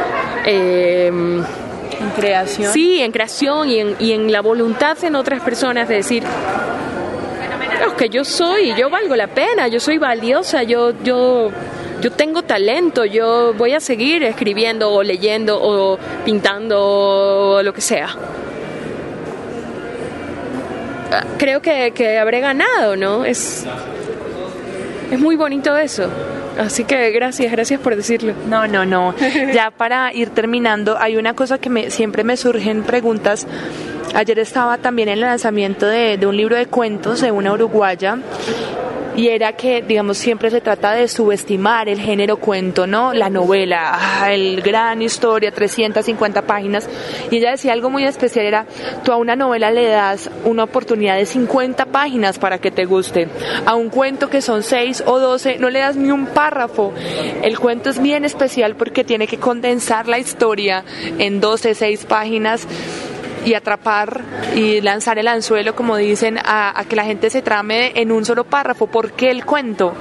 [2.01, 2.73] En creación.
[2.73, 6.23] Sí, en creación y en, y en la voluntad en otras personas de decir,
[8.01, 11.51] que yo soy, yo valgo la pena, yo soy valiosa, yo, yo,
[12.01, 17.83] yo tengo talento, yo voy a seguir escribiendo o leyendo o pintando o lo que
[17.83, 18.09] sea.
[21.37, 23.27] Creo que, que habré ganado, ¿no?
[23.27, 23.67] Es,
[25.11, 26.09] es muy bonito eso.
[26.59, 28.33] Así que gracias, gracias por decirlo.
[28.49, 29.15] No, no, no.
[29.53, 33.47] Ya para ir terminando, hay una cosa que me, siempre me surgen preguntas.
[34.15, 38.19] Ayer estaba también en el lanzamiento de, un libro de cuentos de una uruguaya
[39.17, 43.13] y era que, digamos, siempre se trata de subestimar el género cuento, ¿no?
[43.13, 46.89] La novela, ah, el gran historia, 350 páginas.
[47.31, 48.67] Y ella decía algo muy especial, era,
[49.05, 53.29] tú a una novela le das una oportunidad de 50 páginas para que te guste.
[53.67, 56.93] A un cuento que son 6 o 12, no le das ni un párrafo.
[57.43, 60.85] El cuento es bien especial porque tiene que condensar la historia
[61.19, 62.67] en 12, 6 páginas
[63.45, 64.23] y atrapar
[64.55, 68.45] y lanzar el anzuelo, como dicen, a, que la gente se trame en un solo
[68.45, 68.87] párrafo.
[68.87, 69.95] ¿Por qué el cuento?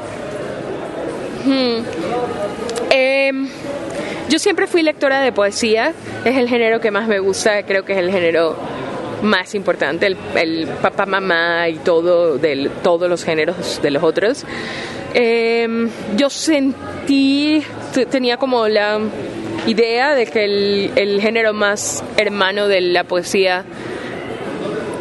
[1.46, 1.84] Hmm.
[2.90, 3.48] Em,
[4.30, 5.94] yo siempre fui lectora de poesía,
[6.26, 8.58] es el género que más me gusta, creo que es el género
[9.22, 14.46] más importante, el, papá, mamá y todo, de todos los géneros de los otros.
[15.14, 17.64] Em, yo sentí,
[18.10, 19.00] tenía como la
[19.68, 20.44] idea de que
[20.96, 23.66] el, género más hermano de la poesía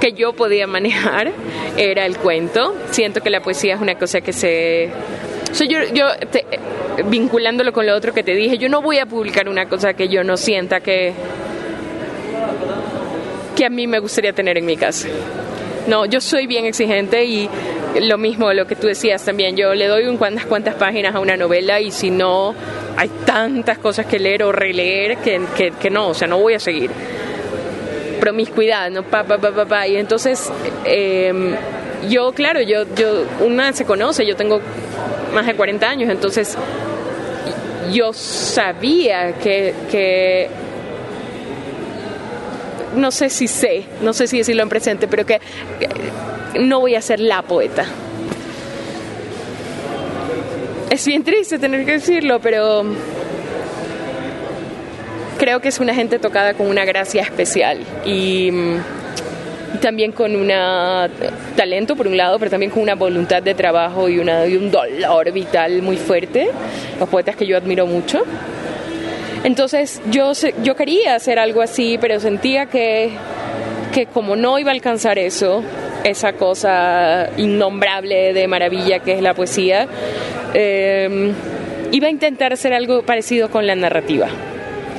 [0.00, 1.32] que yo podía manejar
[1.76, 2.74] era el cuento.
[2.90, 4.90] Siento que la poesía es una cosa que se...
[5.68, 6.06] yo, yo
[7.06, 10.08] vinculándolo con lo otro que te dije, yo no voy a publicar una cosa que
[10.08, 11.12] yo no sienta que,
[13.56, 15.08] que a mí me gustaría tener en mi casa.
[15.86, 17.48] No, yo soy bien exigente y
[18.02, 21.20] lo mismo lo que tú decías también, yo le doy un cuantas cuantas páginas a
[21.20, 22.54] una novela y si no
[22.98, 25.40] hay tantas cosas que leer o releer que,
[25.80, 26.90] que, no, o sea, no voy a seguir.
[28.18, 29.04] Promiscuidad, ¿no?
[29.04, 30.50] Pa, pa, pa, pa, Y entonces,
[30.84, 31.54] em,
[32.08, 34.60] yo, claro, yo, yo, una se conoce, yo tengo
[35.32, 36.58] más de 40 años, entonces
[37.92, 40.48] yo sabía que, que
[42.96, 45.40] no sé si sé, no sé si decirlo en presente, pero que
[46.58, 47.86] no voy a ser la poeta
[50.90, 52.84] es bien triste tener que decirlo, pero
[55.38, 58.50] creo que es una gente tocada con una gracia especial y,
[59.82, 60.50] también con un
[61.56, 64.70] talento por un lado, pero también con una voluntad de trabajo y, una, y un
[64.70, 66.48] dolor vital muy fuerte,
[66.98, 68.22] los poetas que yo admiro mucho.
[69.44, 73.10] Entonces yo, yo quería hacer algo así, pero sentía que,
[73.92, 75.62] que como no iba a alcanzar eso,
[76.02, 79.86] esa cosa innombrable de maravilla que es la poesía,
[80.54, 81.32] eh,
[81.92, 84.28] iba a intentar hacer algo parecido con la narrativa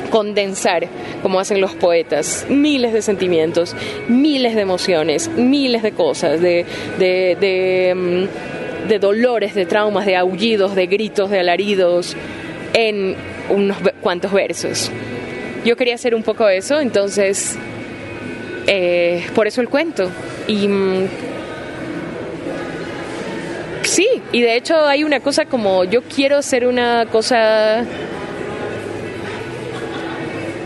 [0.10, 0.88] condensar,
[1.22, 3.76] como hacen los poetas, miles de sentimientos,
[4.08, 6.66] miles de emociones, miles de cosas, de,
[6.98, 12.16] de, de, mm, de, dolores, de traumas, de aullidos, de gritos, de alaridos,
[12.74, 13.16] en
[13.50, 14.92] unos cuantos versos.
[15.64, 17.56] Yo quería hacer un poco eso, entonces,
[18.66, 20.10] eh, por eso el cuento.
[20.48, 21.08] Y mm,
[23.90, 27.86] Sí, y de hecho hay una cosa como yo quiero hacer una cosa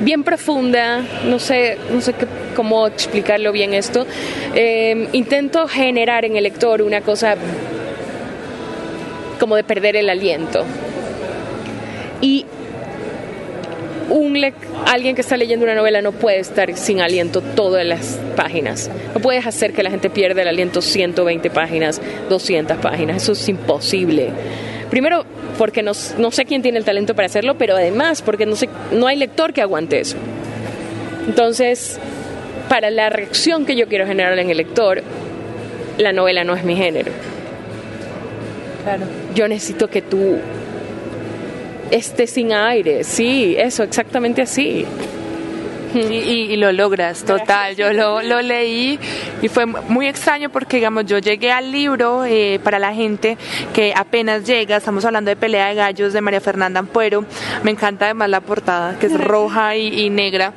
[0.02, 2.13] bien profunda, no sé, no sé
[2.56, 4.06] cómo explicarlo bien esto.
[4.54, 7.36] Em, intento generar en el lector una cosa
[9.39, 10.65] como de perder el aliento.
[12.21, 12.45] Y
[14.13, 14.38] un
[14.86, 18.89] alguien que está leyendo una novela no puede estar sin aliento todas las páginas.
[19.13, 21.99] No puedes hacer que la gente pierda el aliento 120 páginas,
[22.30, 23.23] 200 páginas.
[23.23, 24.30] Eso es imposible.
[24.91, 25.26] Primero,
[25.58, 28.69] porque no, no sé quién tiene el talento para hacerlo, pero además porque no, sé,
[28.91, 30.17] no hay lector que aguante eso.
[31.28, 31.97] Entonces,
[32.69, 35.02] para la reacción que yo quiero generar en el lector,
[35.97, 37.12] la novela no es mi género.
[38.84, 39.06] Claro.
[39.34, 40.38] Yo necesito que tú
[41.94, 44.86] esté sin aire, sí, eso, exactamente así.
[45.96, 47.76] Y, lo logras, total.
[47.76, 49.00] Yo lo, leí
[49.44, 53.38] y fue muy extraño porque, digamos, yo llegué al libro eh, para la gente
[53.76, 57.26] que apenas llega, estamos hablando de Pelea de Gallos de María Fernanda Ampuero,
[57.62, 60.54] me encanta además la portada, que es roja y, negra.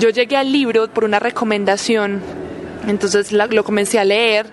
[0.00, 2.20] Yo llegué al libro por una recomendación,
[2.88, 4.46] entonces lo comencé a leer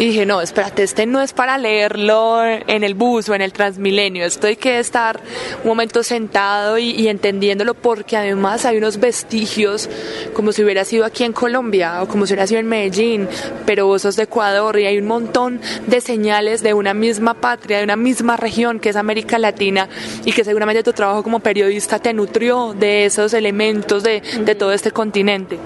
[0.00, 3.52] y dije, no, espérate, este no es para leerlo en el bus o en el
[3.52, 5.20] Transmilenio, esto hay que estar
[5.62, 9.90] un momento sentado y, entendiéndolo porque además hay unos vestigios
[10.32, 13.28] como si hubiera sido aquí en Colombia o como si hubiera sido en Medellín,
[13.66, 17.76] pero vos sos de Ecuador y hay un montón de señales de una misma patria,
[17.76, 19.86] de una misma región que es América Latina
[20.24, 24.72] y que seguramente tu trabajo como periodista te nutrió de esos elementos de, de todo
[24.72, 25.58] este continente.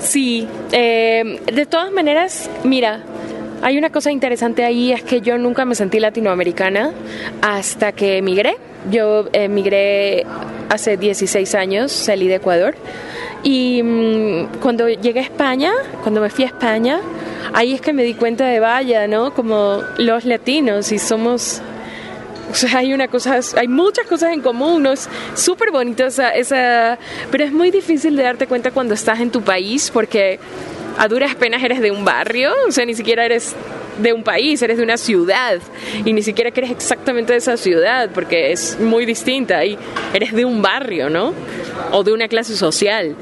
[0.00, 3.02] Sí, eh, de todas maneras, mira,
[3.62, 6.92] hay una cosa interesante ahí, es que yo nunca me sentí latinoamericana
[7.42, 8.56] hasta que emigré.
[8.90, 10.26] Yo emigré
[10.68, 12.74] hace 16 años, salí de Ecuador.
[13.42, 17.00] Y mm, cuando llegué a España, cuando me fui a España,
[17.52, 19.34] ahí es que me di cuenta de vaya, ¿no?
[19.34, 21.62] Como los latinos y somos
[22.50, 24.92] O sea, hay una cosa, hay muchas cosas en común, ¿no?
[24.92, 26.98] Es súper bonito esa, esa,
[27.30, 30.38] pero es muy difícil de darte cuenta cuando estás en tu país porque
[30.98, 33.54] a duras penas eres de un barrio, o sea, ni siquiera eres
[33.98, 35.60] de un país, eres de una ciudad
[36.04, 39.78] y ni siquiera que eres exactamente de esa ciudad porque es muy distinta y
[40.12, 41.32] eres de un barrio, ¿no?
[41.92, 43.14] O de una clase social.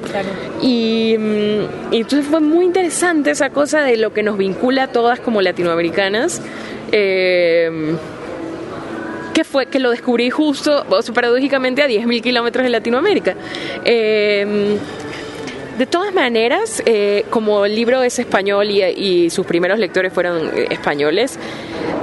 [0.62, 4.88] Y, mm, y entonces fue muy interesante esa cosa de lo que nos vincula a
[4.88, 6.40] todas como latinoamericanas.
[6.90, 7.96] Eh,
[9.32, 13.34] que fue que lo descubrí justo, o sea, paradójicamente, a 10.000 kilómetros de Latinoamérica.
[13.82, 14.76] Eh,
[15.78, 20.66] de todas maneras, eh, como el libro es español y, sus primeros lectores fueron eh,
[20.70, 21.38] españoles,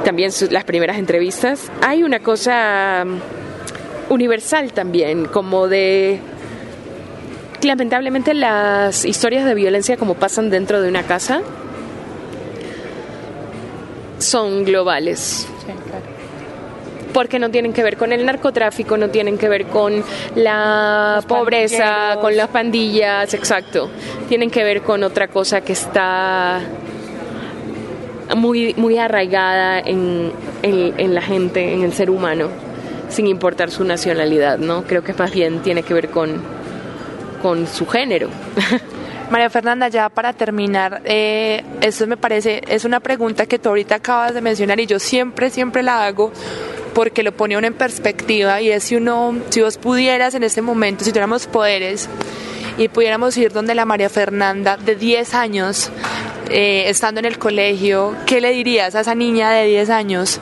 [0.04, 6.20] también sus- las primeras entrevistas, hay una cosa mm, universal también, como de
[7.62, 11.42] lamentablemente las historias de violencia como pasan dentro de una casa
[14.18, 15.46] son globales
[17.14, 20.04] porque no tienen que ver con el narcotráfico, no tienen que ver con
[20.36, 23.90] la pobreza, con las pandillas, exacto.
[24.28, 26.62] Tienen que ver con otra cosa que está
[28.36, 30.32] muy, muy arraigada en,
[30.62, 32.50] en- en la gente, en el ser humano,
[33.10, 34.84] sin importar su nacionalidad, ¿no?
[34.84, 36.42] Creo que más bien tiene que ver con,
[37.42, 38.30] con su género.
[39.32, 43.96] María Fernanda, ya para terminar, eh, esto me parece, es una pregunta que tú ahorita
[43.96, 46.32] acabas de mencionar y yo siempre, siempre la hago
[46.94, 50.62] porque lo pone uno en perspectiva y es si uno, si vos pudieras en este
[50.62, 52.10] momento, si tuviéramos poderes
[52.78, 55.92] y pudiéramos ir donde la María Fernanda de 10 años,
[56.50, 60.40] eh, estando en el colegio, ¿qué le dirías a esa niña de 10 años?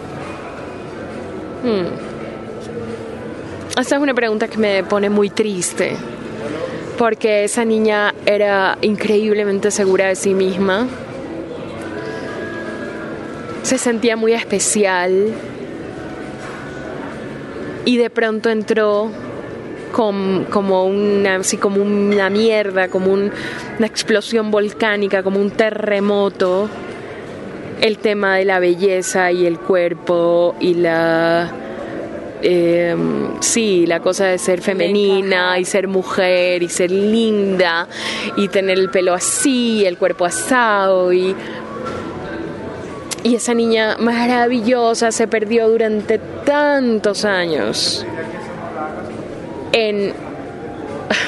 [3.77, 5.95] Esta es una pregunta que me pone muy triste,
[6.97, 10.87] porque esa niña era increíblemente segura de sí misma,
[13.63, 15.33] se sentía muy especial
[17.87, 19.09] y de pronto entró
[19.93, 23.31] com- como una, así como una mierda, como un-
[23.77, 26.67] una explosión volcánica, como un terremoto,
[27.79, 31.51] el tema de la belleza y el cuerpo y la
[32.43, 32.95] eh,
[33.39, 37.87] sí, la cosa de ser femenina y ser mujer y ser linda
[38.35, 41.35] y tener el pelo así, el cuerpo asado y
[43.27, 48.05] y esa niña maravillosa se perdió durante tantos años
[49.73, 50.13] en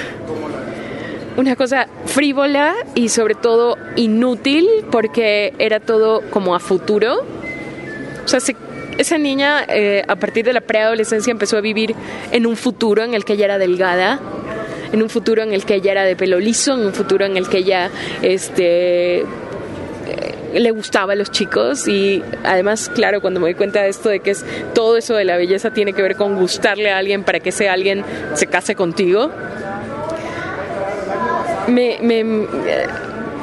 [1.38, 7.24] una cosa frívola y sobre todo inútil porque era todo como a futuro.
[8.24, 8.56] O sea, se-
[8.98, 11.96] esa niña eh, a partir de la preadolescencia empezó a vivir
[12.32, 14.20] en un futuro en el que ella era delgada,
[14.92, 17.38] en un futuro en el que ella era de pelo liso, en un futuro en
[17.38, 17.90] el que ella
[18.22, 19.24] este,
[20.54, 24.20] le gustaba a los chicos y además, claro, cuando me doy cuenta de esto, de
[24.20, 27.40] que es todo eso de la belleza tiene que ver con gustarle a alguien para
[27.40, 28.04] que ese alguien
[28.36, 29.32] se case contigo,
[31.68, 32.48] me, me-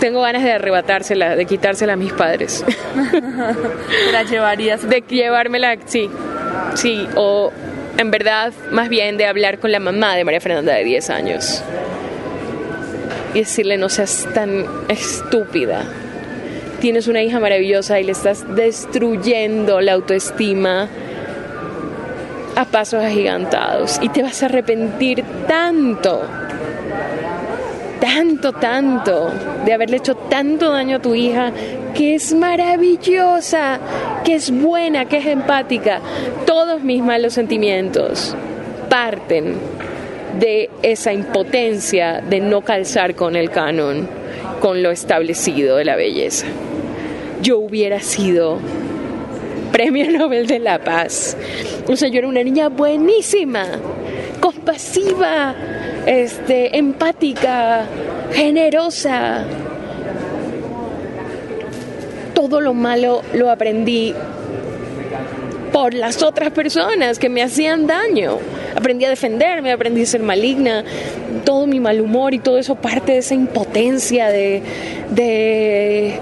[0.00, 4.86] tengo ganas de arrebatársela, de quitársela a mis padres, ¿Te la llevarías?
[4.88, 6.10] de llevármela, sí,
[6.74, 7.50] sí, o
[7.96, 11.62] en verdad, más bien de hablar con la mamá de María Fernanda de 10 años
[13.32, 15.82] y decirle no seas tan estúpida.
[16.80, 20.88] Tienes una hija maravillosa y le estás destruyendo la autoestima
[22.54, 26.22] a pasos agigantados y te vas a arrepentir tanto,
[28.00, 29.30] tanto, tanto
[29.64, 31.52] de haberle hecho tanto daño a tu hija
[31.94, 33.78] que es maravillosa,
[34.24, 36.00] que es buena, que es empática.
[36.44, 38.34] Todos mis malos sentimientos
[38.88, 39.54] parten
[40.38, 44.08] de esa impotencia de no calzar con el canon,
[44.60, 46.46] con lo establecido de la belleza.
[47.42, 48.58] Yo hubiera sido
[49.72, 51.36] premio Nobel de la Paz.
[51.86, 53.66] O sea, yo era una niña buenísima,
[54.40, 55.54] compasiva,
[56.06, 57.86] este, empática,
[58.32, 59.44] generosa.
[62.34, 64.14] Todo lo malo lo aprendí
[65.72, 68.38] por las otras personas que me hacían daño.
[68.76, 70.84] Aprendí a defenderme, aprendí a ser maligna.
[71.44, 74.62] Todo mi mal humor y todo eso parte de esa impotencia de,
[75.10, 76.20] de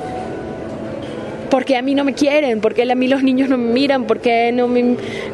[1.55, 4.51] porque a mí no me quieren, porque a mí los niños no me miran, porque
[4.51, 4.69] no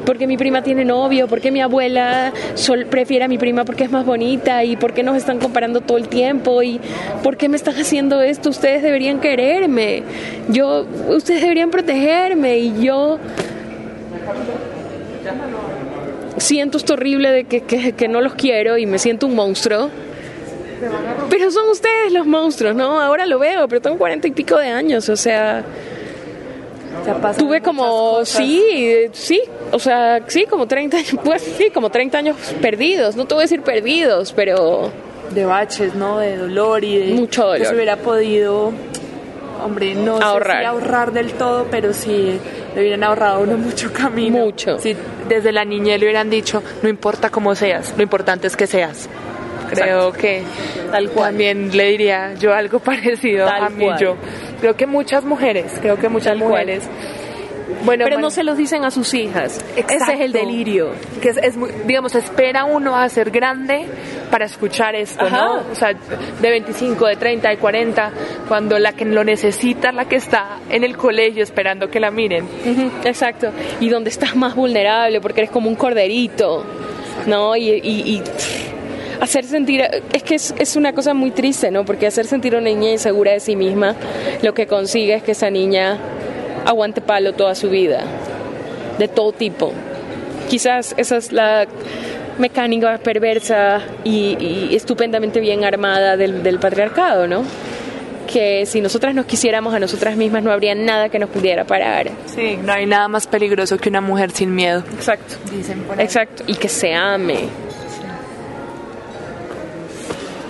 [0.05, 3.91] porque mi prima tiene novio, porque mi abuela sol, prefiere a mi prima porque es
[3.91, 6.79] más bonita y por qué nos están comparando todo el tiempo y
[7.23, 10.03] por qué me están haciendo esto, ustedes deberían quererme.
[10.51, 13.19] Yo ustedes deberían protegerme y yo
[16.41, 19.91] siento esto horrible de que, que, que no los quiero y me siento un monstruo.
[21.29, 23.01] Pero son ustedes los monstruos, ¿no?
[23.01, 25.63] Ahora lo veo, pero tengo cuarenta y pico de años, o sea,
[27.39, 29.41] Tuve como, sí, sí,
[29.73, 33.43] o sea, sí, como 30 años, pues sí, como 30 años perdidos, no te voy
[33.43, 34.91] a decir perdidos, pero...
[35.33, 36.19] De baches, ¿no?
[36.19, 37.15] De dolor y de...
[37.15, 37.59] Mucho dolor.
[37.59, 38.73] Que se hubiera podido,
[39.65, 40.57] hombre, no Ahorrar.
[40.57, 42.39] sé si ahorrar del todo, pero sí
[42.75, 44.39] le hubieran ahorrado a uno mucho camino.
[44.39, 44.79] Mucho.
[44.79, 44.97] Si
[45.29, 49.09] desde la niñez le hubieran dicho, no importa cómo seas, lo importante es que seas.
[49.71, 50.43] Creo que
[50.91, 51.29] Tal cual.
[51.31, 53.99] también le diría yo algo parecido Tal a mí cual.
[54.01, 54.17] yo.
[54.61, 56.51] Creo que muchas mujeres, creo que muchas Tal cual.
[57.85, 59.59] Bueno, Pero bueno, no se los dicen a sus hijas.
[59.77, 60.23] Ese es Exacto.
[60.23, 60.91] el delirio.
[61.23, 63.87] que es, es muy- digamos, espera uno a ser grande
[64.31, 65.37] para escuchar esto, Ajá.
[65.45, 65.55] ¿no?
[65.71, 68.11] O sea, de 25, de 30, de 40,
[68.49, 72.47] cuando la que lo necesita, la que está en el colegio esperando que la miren.
[73.05, 73.51] Exacto.
[73.81, 76.65] Y donde estás más vulnerable porque eres como un corderito,
[77.27, 77.57] ¿no?
[77.57, 77.81] Y, y-
[78.17, 78.23] y,
[79.21, 79.83] hacer sentir,
[80.15, 81.85] es que es, es una cosa muy triste, ¿no?
[81.85, 83.95] Porque hacer sentir a una niña insegura de sí misma,
[84.43, 85.99] lo que consigue es que esa niña
[86.71, 88.03] aguante palo toda su vida,
[88.99, 89.73] de todo tipo.
[90.49, 91.67] Quizás esa es la
[92.39, 94.37] mecánica perversa y,
[94.71, 97.45] y estupendamente bien armada del, del patriarcado, ¿no?
[98.33, 102.11] Que si nosotras nos quisiéramos a nosotras mismas no habría nada que nos pudiera parar.
[102.27, 104.85] Sí, no hay nada más peligroso que una mujer sin miedo.
[104.95, 105.35] Exacto.
[105.53, 106.05] Dicen por ahí.
[106.05, 106.45] Exacto.
[106.47, 107.49] Y que se ame.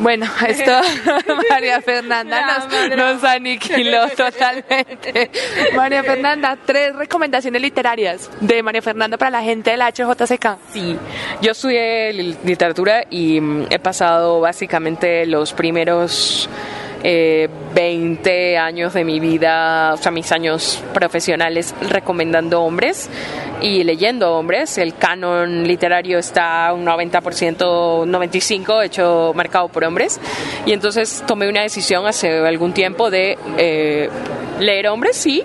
[0.01, 0.73] Bueno, esto
[1.51, 5.31] María Fernanda nos, nos aniquiló totalmente.
[5.77, 10.57] María Fernanda, tres recomendaciones literarias de María Fernanda para la gente de la HJCK.
[10.73, 10.97] Sí,
[11.43, 16.49] yo estudié li- literatura y mm, he pasado básicamente los primeros
[17.03, 23.09] eh, 20 años de mi vida, o sea, mis años profesionales recomendando hombres
[23.61, 24.77] y leyendo hombres.
[24.79, 27.57] El canon literario está un 90%,
[28.07, 30.21] 95% hecho marcado por hombres.
[30.67, 34.09] Y entonces tomé una decisión hace algún tiempo de eh,
[34.59, 35.43] leer hombres, sí,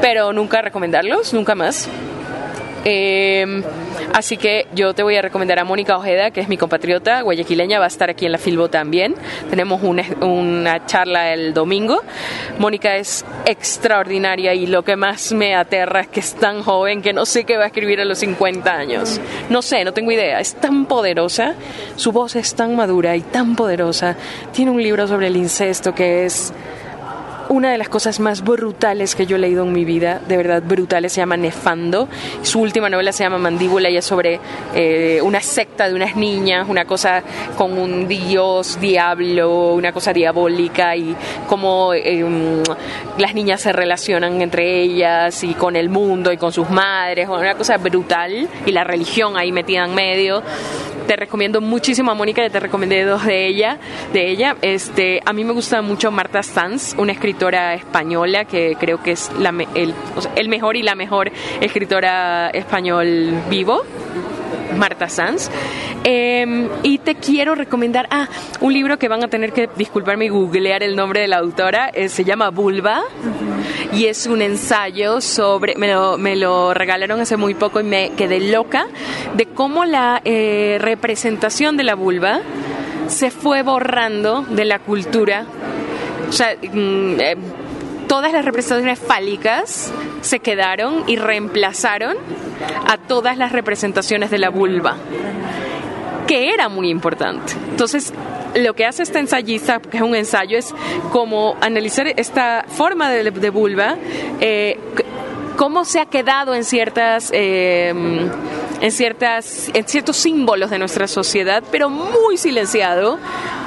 [0.00, 1.88] pero nunca recomendarlos, nunca más.
[2.84, 3.62] Eh,
[4.14, 7.78] así que yo te voy a recomendar a Mónica Ojeda, que es mi compatriota guayaquileña,
[7.78, 9.14] va a estar aquí en la Filbo también.
[9.50, 12.02] Tenemos una, una charla el domingo.
[12.58, 17.12] Mónica es extraordinaria y lo que más me aterra es que es tan joven que
[17.12, 19.20] no sé qué va a escribir a los 50 años.
[19.48, 20.40] No sé, no tengo idea.
[20.40, 21.54] Es tan poderosa,
[21.96, 24.16] su voz es tan madura y tan poderosa.
[24.52, 26.52] Tiene un libro sobre el incesto que es
[27.50, 30.62] una de las cosas más brutales que yo he leído en mi vida, de verdad
[30.62, 32.08] brutales, se llama Nefando.
[32.42, 34.38] Su última novela se llama Mandíbula y es sobre
[34.72, 37.24] eh, una secta de unas niñas, una cosa
[37.58, 41.16] con un dios, diablo, una cosa diabólica y
[41.48, 42.62] cómo eh, mm,
[43.18, 47.54] las niñas se relacionan entre ellas y con el mundo y con sus madres, una
[47.54, 50.40] cosa brutal y la religión ahí metida en medio
[51.10, 53.78] te recomiendo muchísimo a Mónica, ya te recomendé dos de ella,
[54.12, 54.54] de ella.
[54.62, 59.28] Este, a mí me gusta mucho Marta Sanz, una escritora española que creo que es
[59.36, 59.92] la el,
[60.36, 63.82] el mejor y la mejor escritora español vivo.
[64.76, 65.50] Marta Sanz.
[66.04, 68.28] Eh, y te quiero recomendar, ah,
[68.60, 71.90] un libro que van a tener que disculparme y googlear el nombre de la autora,
[71.92, 73.02] eh, se llama Vulva
[73.92, 78.12] y es un ensayo sobre, me lo, me lo regalaron hace muy poco y me
[78.12, 78.86] quedé loca,
[79.36, 82.40] de cómo la eh, representación de la vulva
[83.08, 85.44] se fue borrando de la cultura.
[86.28, 87.36] O sea, mm, eh,
[88.10, 92.16] todas las representaciones fálicas se quedaron y reemplazaron
[92.88, 94.96] a todas las representaciones de la vulva
[96.26, 97.52] que era muy importante.
[97.70, 98.12] Entonces,
[98.56, 100.74] lo que hace esta ensayista, que es un ensayo, es
[101.12, 103.96] como analizar esta forma de, vulva,
[104.40, 104.76] eh,
[105.56, 107.92] cómo se ha quedado en ciertas, eh,
[108.80, 113.18] en ciertas, en ciertos símbolos de nuestra sociedad, pero muy silenciado,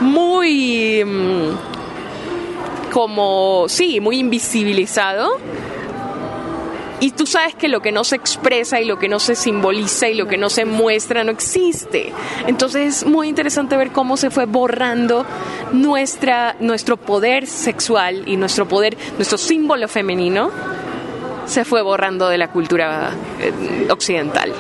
[0.02, 1.83] muy mm,
[2.94, 5.40] como, sí, muy invisibilizado.
[7.00, 10.08] Y tú sabes que lo que no se expresa y lo que no se simboliza
[10.10, 12.14] y lo que no se muestra no existe.
[12.46, 15.26] Entonces es muy interesante ver cómo se fue borrando
[15.74, 20.52] nuestra, nuestro poder sexual y nuestro poder, nuestro símbolo femenino,
[21.46, 23.10] se fue borrando de la cultura
[23.42, 24.54] eh, occidental.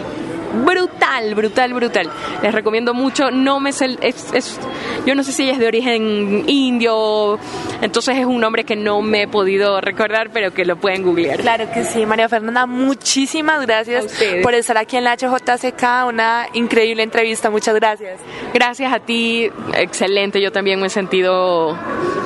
[0.54, 2.10] Brutal, brutal, brutal.
[2.42, 3.32] Les recomiendo mucho.
[3.32, 4.60] No me es, es-
[5.06, 7.40] yo no sé si ella es de origen indio,
[7.82, 11.40] entonces es un nombre que no me he podido recordar, pero que lo pueden googlear.
[11.40, 14.06] Claro que sí, María Fernanda, muchísimas gracias
[14.44, 18.20] por estar aquí en la HJCK, una increíble entrevista, muchas gracias.
[18.54, 20.42] Gracias a ti, excelente.
[20.42, 21.78] Yo también me he sentido,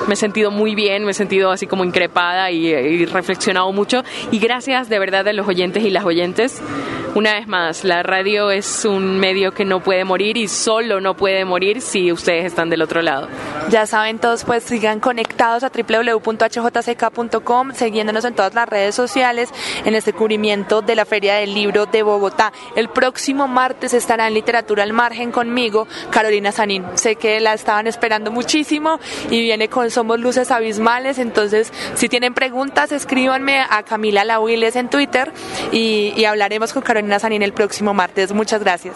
[0.08, 4.04] me he sentido muy bien, me he sentido así como increpada y, y reflexionado mucho.
[4.32, 6.62] Y gracias de verdad a los oyentes y las oyentes.
[7.18, 11.18] Una vez más, la radio es un medio que no puede morir y solo no
[11.18, 13.28] puede morir si ustedes están del otro lado.
[13.70, 19.50] Ya saben todos, pues sigan conectados a www.hjck.com, siguiéndonos en todas las redes sociales
[19.84, 22.54] en este cubrimiento de la Feria del Libro de Bogotá.
[22.76, 26.86] El próximo martes estará en Literatura al Margen conmigo Carolina Sanín.
[26.94, 29.00] Sé que la estaban esperando muchísimo
[29.32, 34.92] y viene con Somos Luces Abismales, entonces si tienen preguntas escríbanme a Camila Lahuiles en
[34.92, 35.32] Twitter
[35.72, 38.34] y, y hablaremos con Carolina Sanín el próximo martes.
[38.34, 38.96] Muchas gracias.